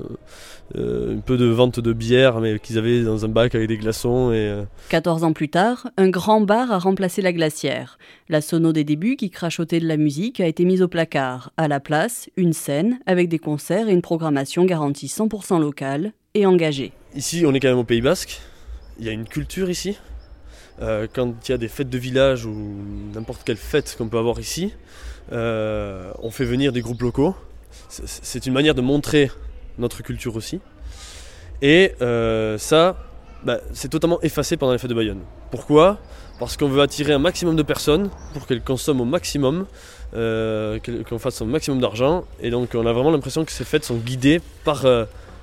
un 0.76 1.20
peu 1.20 1.38
de 1.38 1.46
vente 1.46 1.80
de 1.80 1.94
bière, 1.94 2.40
mais 2.40 2.60
qu'ils 2.60 2.78
avaient 2.78 3.04
dans 3.04 3.24
un 3.26 3.28
bac 3.30 3.56
avec 3.56 3.68
des 3.68 3.78
glaçons. 3.78 4.32
Et, 4.32 4.64
14 4.90 5.24
ans 5.24 5.34
plus 5.34 5.50
tard, 5.50 5.90
un 5.98 6.10
grand 6.10 6.42
bar 6.42 6.72
a 6.72 6.80
remplacé 6.80 7.22
la 7.22 7.34
glacière. 7.34 7.98
La 8.30 8.42
sono 8.42 8.74
des 8.74 8.84
débuts 8.84 9.16
qui 9.16 9.30
crachotait 9.30 9.80
de 9.80 9.88
la 9.88 9.98
musique 9.98 10.40
a 10.40 10.48
été 10.48 10.66
mise 10.66 10.82
au 10.82 10.88
placard. 10.88 11.52
À 11.58 11.68
la 11.68 11.80
place, 11.80 12.30
une 12.38 12.54
scène 12.54 13.00
avec 13.06 13.30
des 13.30 13.40
concerts 13.40 13.88
et 13.88 13.94
une 13.94 14.02
programmation 14.02 14.66
garantie 14.66 15.08
100% 15.08 15.60
locale 15.60 16.14
et 16.34 16.46
engagée. 16.46 16.94
Ici, 17.16 17.44
on 17.46 17.54
est 17.54 17.60
quand 17.60 17.70
même 17.70 17.78
au 17.78 17.84
Pays 17.84 18.02
Basque 18.02 18.42
il 19.00 19.06
y 19.06 19.10
a 19.10 19.12
une 19.12 19.26
culture 19.26 19.70
ici. 19.70 19.98
Euh, 20.82 21.08
quand 21.14 21.34
il 21.48 21.52
y 21.52 21.54
a 21.54 21.58
des 21.58 21.68
fêtes 21.68 21.90
de 21.90 21.98
village 21.98 22.46
ou 22.46 22.56
n'importe 23.14 23.44
quelle 23.44 23.58
fête 23.58 23.96
qu'on 23.98 24.08
peut 24.08 24.18
avoir 24.18 24.40
ici, 24.40 24.74
euh, 25.32 26.12
on 26.20 26.32
fait 26.32 26.46
venir 26.46 26.72
des 26.72 26.82
groupes 26.82 27.02
locaux. 27.02 27.36
C'est 27.88 28.46
une 28.46 28.54
manière 28.54 28.74
de 28.74 28.82
montrer 28.82 29.32
notre 29.78 30.02
culture 30.02 30.36
aussi. 30.36 30.60
Et 31.62 31.94
euh, 32.02 32.58
ça, 32.58 32.98
bah, 33.44 33.60
c'est 33.74 33.90
totalement 33.90 34.20
effacé 34.22 34.58
pendant 34.58 34.72
les 34.72 34.78
fêtes 34.78 34.90
de 34.90 34.96
Bayonne. 34.96 35.22
Pourquoi? 35.52 36.00
Parce 36.40 36.58
qu'on 36.58 36.68
veut 36.68 36.82
attirer 36.82 37.14
un 37.14 37.20
maximum 37.20 37.56
de 37.56 37.64
personnes 37.64 38.10
pour 38.34 38.48
qu'elles 38.48 38.64
consomment 38.64 39.02
au 39.02 39.06
maximum, 39.06 39.68
qu'on 40.12 41.20
fasse 41.20 41.42
un 41.42 41.46
maximum 41.46 41.80
d'argent. 41.80 42.26
Et 42.42 42.50
donc 42.50 42.72
on 42.74 42.86
a 42.88 42.94
vraiment 42.94 43.12
l'impression 43.12 43.46
que 43.46 43.52
ces 43.52 43.64
fêtes 43.64 43.86
sont 43.86 43.98
guidées 43.98 44.42
par 44.64 44.86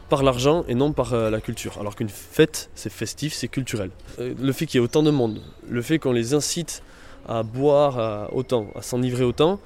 par 0.09 0.23
l'argent 0.23 0.65
et 0.69 0.75
non 0.75 0.93
par 0.93 1.13
euh, 1.13 1.31
la 1.31 1.41
culture. 1.41 1.77
Alors 1.81 1.97
qu'une 1.97 2.09
fête, 2.09 2.71
c'est 2.75 2.93
festif, 2.93 3.35
c'est 3.35 3.49
culturel. 3.49 3.91
Euh, 4.19 4.35
le 4.41 4.53
fait 4.53 4.67
qu'il 4.67 4.79
y 4.79 4.83
ait 4.83 4.85
autant 4.85 5.03
de 5.03 5.11
monde, 5.11 5.41
le 5.69 5.83
fait 5.83 5.99
qu'on 5.99 6.13
les 6.13 6.35
incite 6.35 6.83
à 7.29 7.43
boire 7.43 8.31
autant, 8.33 8.69
à 8.75 8.81
s'enivrer 8.81 9.23
autant, 9.25 9.61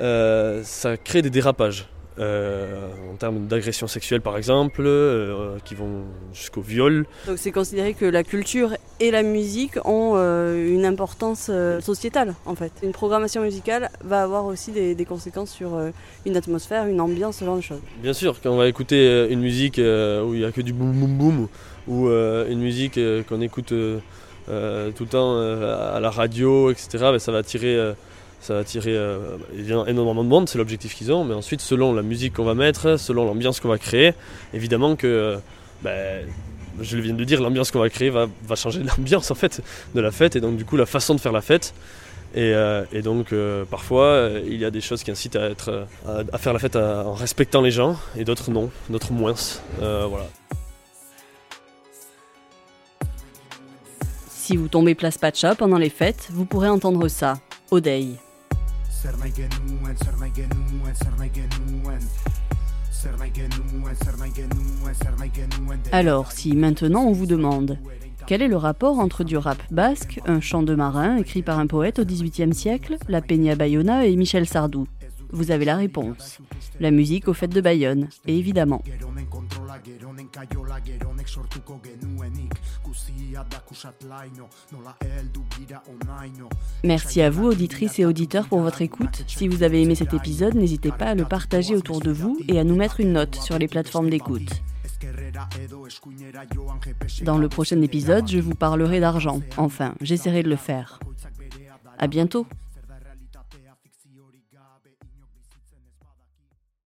euh, 0.00 0.62
ça 0.64 0.96
crée 0.96 1.22
des 1.22 1.30
dérapages. 1.30 1.88
Euh, 2.18 2.88
en 3.12 3.16
termes 3.16 3.46
d'agression 3.46 3.86
sexuelle 3.86 4.22
par 4.22 4.38
exemple, 4.38 4.82
euh, 4.86 5.58
qui 5.66 5.74
vont 5.74 6.04
jusqu'au 6.32 6.62
viol. 6.62 7.04
Donc 7.26 7.36
c'est 7.36 7.52
considéré 7.52 7.92
que 7.92 8.06
la 8.06 8.24
culture 8.24 8.74
et 9.00 9.10
la 9.10 9.22
musique 9.22 9.76
ont 9.84 10.12
euh, 10.16 10.74
une 10.74 10.86
importance 10.86 11.50
sociétale 11.80 12.34
en 12.46 12.54
fait. 12.54 12.72
Une 12.82 12.92
programmation 12.92 13.42
musicale 13.42 13.90
va 14.02 14.22
avoir 14.22 14.46
aussi 14.46 14.72
des, 14.72 15.04
conséquences 15.04 15.50
sur 15.50 15.78
une 16.24 16.36
atmosphère, 16.36 16.86
une 16.86 17.02
ambiance, 17.02 17.36
ce 17.36 17.44
genre 17.44 17.56
de 17.56 17.60
choses. 17.60 17.80
Bien 18.02 18.14
sûr, 18.14 18.40
quand 18.42 18.50
on 18.50 18.56
va 18.56 18.66
écouter 18.66 19.26
une 19.28 19.40
musique 19.40 19.76
où 19.76 20.34
il 20.34 20.38
n'y 20.38 20.44
a 20.44 20.52
que 20.52 20.62
du 20.62 20.72
boum 20.72 20.92
boum 20.92 21.16
boum, 21.18 21.48
ou 21.86 22.08
une 22.08 22.60
musique 22.60 22.98
qu'on 23.28 23.40
écoute 23.42 23.68
tout 23.68 23.74
le 24.46 25.08
temps 25.08 25.38
à 25.38 26.00
la 26.00 26.10
radio, 26.10 26.70
etc., 26.70 26.88
ben, 26.92 27.18
ça 27.18 27.30
va 27.30 27.38
attirer 27.38 27.94
ça 28.40 28.54
va 28.54 28.60
attirer 28.60 28.94
euh, 28.94 29.36
énormément 29.86 30.22
de 30.22 30.28
monde, 30.28 30.48
c'est 30.48 30.58
l'objectif 30.58 30.94
qu'ils 30.94 31.12
ont, 31.12 31.24
mais 31.24 31.34
ensuite 31.34 31.60
selon 31.60 31.92
la 31.92 32.02
musique 32.02 32.34
qu'on 32.34 32.44
va 32.44 32.54
mettre, 32.54 32.96
selon 32.98 33.24
l'ambiance 33.24 33.60
qu'on 33.60 33.68
va 33.68 33.78
créer, 33.78 34.12
évidemment 34.54 34.96
que, 34.96 35.06
euh, 35.06 35.36
ben, 35.82 36.26
je 36.80 36.96
le 36.96 37.02
viens 37.02 37.14
de 37.14 37.24
dire, 37.24 37.42
l'ambiance 37.42 37.70
qu'on 37.70 37.80
va 37.80 37.88
créer 37.88 38.10
va, 38.10 38.28
changer 38.54 38.82
l'ambiance 38.98 39.30
en 39.30 39.34
fait 39.34 39.62
de 39.94 40.00
la 40.00 40.10
fête, 40.10 40.36
et 40.36 40.40
donc 40.40 40.56
du 40.56 40.64
coup 40.64 40.76
la 40.76 40.86
façon 40.86 41.14
de 41.14 41.20
faire 41.20 41.32
la 41.32 41.40
fête. 41.40 41.74
Et, 42.34 42.52
euh, 42.52 42.84
donc 43.02 43.34
parfois 43.70 44.28
il 44.44 44.58
y 44.58 44.64
a 44.64 44.70
des 44.70 44.80
choses 44.80 45.02
qui 45.02 45.10
incitent 45.10 45.36
à, 45.36 46.38
faire 46.38 46.52
la 46.52 46.58
fête 46.58 46.76
en 46.76 47.14
respectant 47.14 47.62
les 47.62 47.70
gens, 47.70 47.96
et 48.16 48.24
d'autres 48.24 48.50
non, 48.50 48.70
d'autres 48.90 49.12
moins. 49.12 49.34
voilà. 49.80 50.26
Si 54.28 54.56
vous 54.56 54.68
tombez 54.68 54.94
place 54.94 55.18
Pacha 55.18 55.56
pendant 55.56 55.78
les 55.78 55.90
fêtes, 55.90 56.28
vous 56.30 56.44
pourrez 56.44 56.68
entendre 56.68 57.08
ça, 57.08 57.38
Alors, 65.92 66.32
si 66.32 66.56
maintenant 66.56 67.04
on 67.04 67.12
vous 67.12 67.26
demande 67.26 67.78
quel 68.26 68.42
est 68.42 68.48
le 68.48 68.56
rapport 68.56 68.98
entre 68.98 69.22
du 69.22 69.36
rap 69.36 69.62
basque, 69.70 70.20
un 70.26 70.40
chant 70.40 70.62
de 70.64 70.74
marin 70.74 71.16
écrit 71.16 71.42
par 71.42 71.60
un 71.60 71.68
poète 71.68 72.00
au 72.00 72.04
XVIIIe 72.04 72.54
siècle, 72.54 72.96
la 73.08 73.20
Peña 73.20 73.54
Bayona 73.54 74.06
et 74.06 74.16
Michel 74.16 74.48
Sardou? 74.48 74.88
Vous 75.30 75.50
avez 75.50 75.64
la 75.64 75.76
réponse. 75.76 76.38
La 76.80 76.90
musique 76.90 77.28
aux 77.28 77.34
fêtes 77.34 77.54
de 77.54 77.60
Bayonne, 77.60 78.08
évidemment. 78.26 78.82
Merci 86.84 87.22
à 87.22 87.30
vous, 87.30 87.46
auditrices 87.46 87.98
et 87.98 88.04
auditeurs, 88.04 88.48
pour 88.48 88.60
votre 88.60 88.82
écoute. 88.82 89.24
Si 89.26 89.48
vous 89.48 89.62
avez 89.62 89.82
aimé 89.82 89.94
cet 89.94 90.14
épisode, 90.14 90.54
n'hésitez 90.54 90.92
pas 90.92 91.06
à 91.06 91.14
le 91.14 91.24
partager 91.24 91.74
autour 91.74 92.00
de 92.00 92.10
vous 92.10 92.38
et 92.48 92.58
à 92.58 92.64
nous 92.64 92.76
mettre 92.76 93.00
une 93.00 93.12
note 93.12 93.36
sur 93.36 93.58
les 93.58 93.68
plateformes 93.68 94.10
d'écoute. 94.10 94.62
Dans 97.22 97.38
le 97.38 97.48
prochain 97.48 97.80
épisode, 97.82 98.28
je 98.28 98.38
vous 98.38 98.54
parlerai 98.54 99.00
d'argent. 99.00 99.40
Enfin, 99.56 99.94
j'essaierai 100.00 100.42
de 100.42 100.48
le 100.48 100.56
faire. 100.56 101.00
À 101.98 102.06
bientôt. 102.06 102.46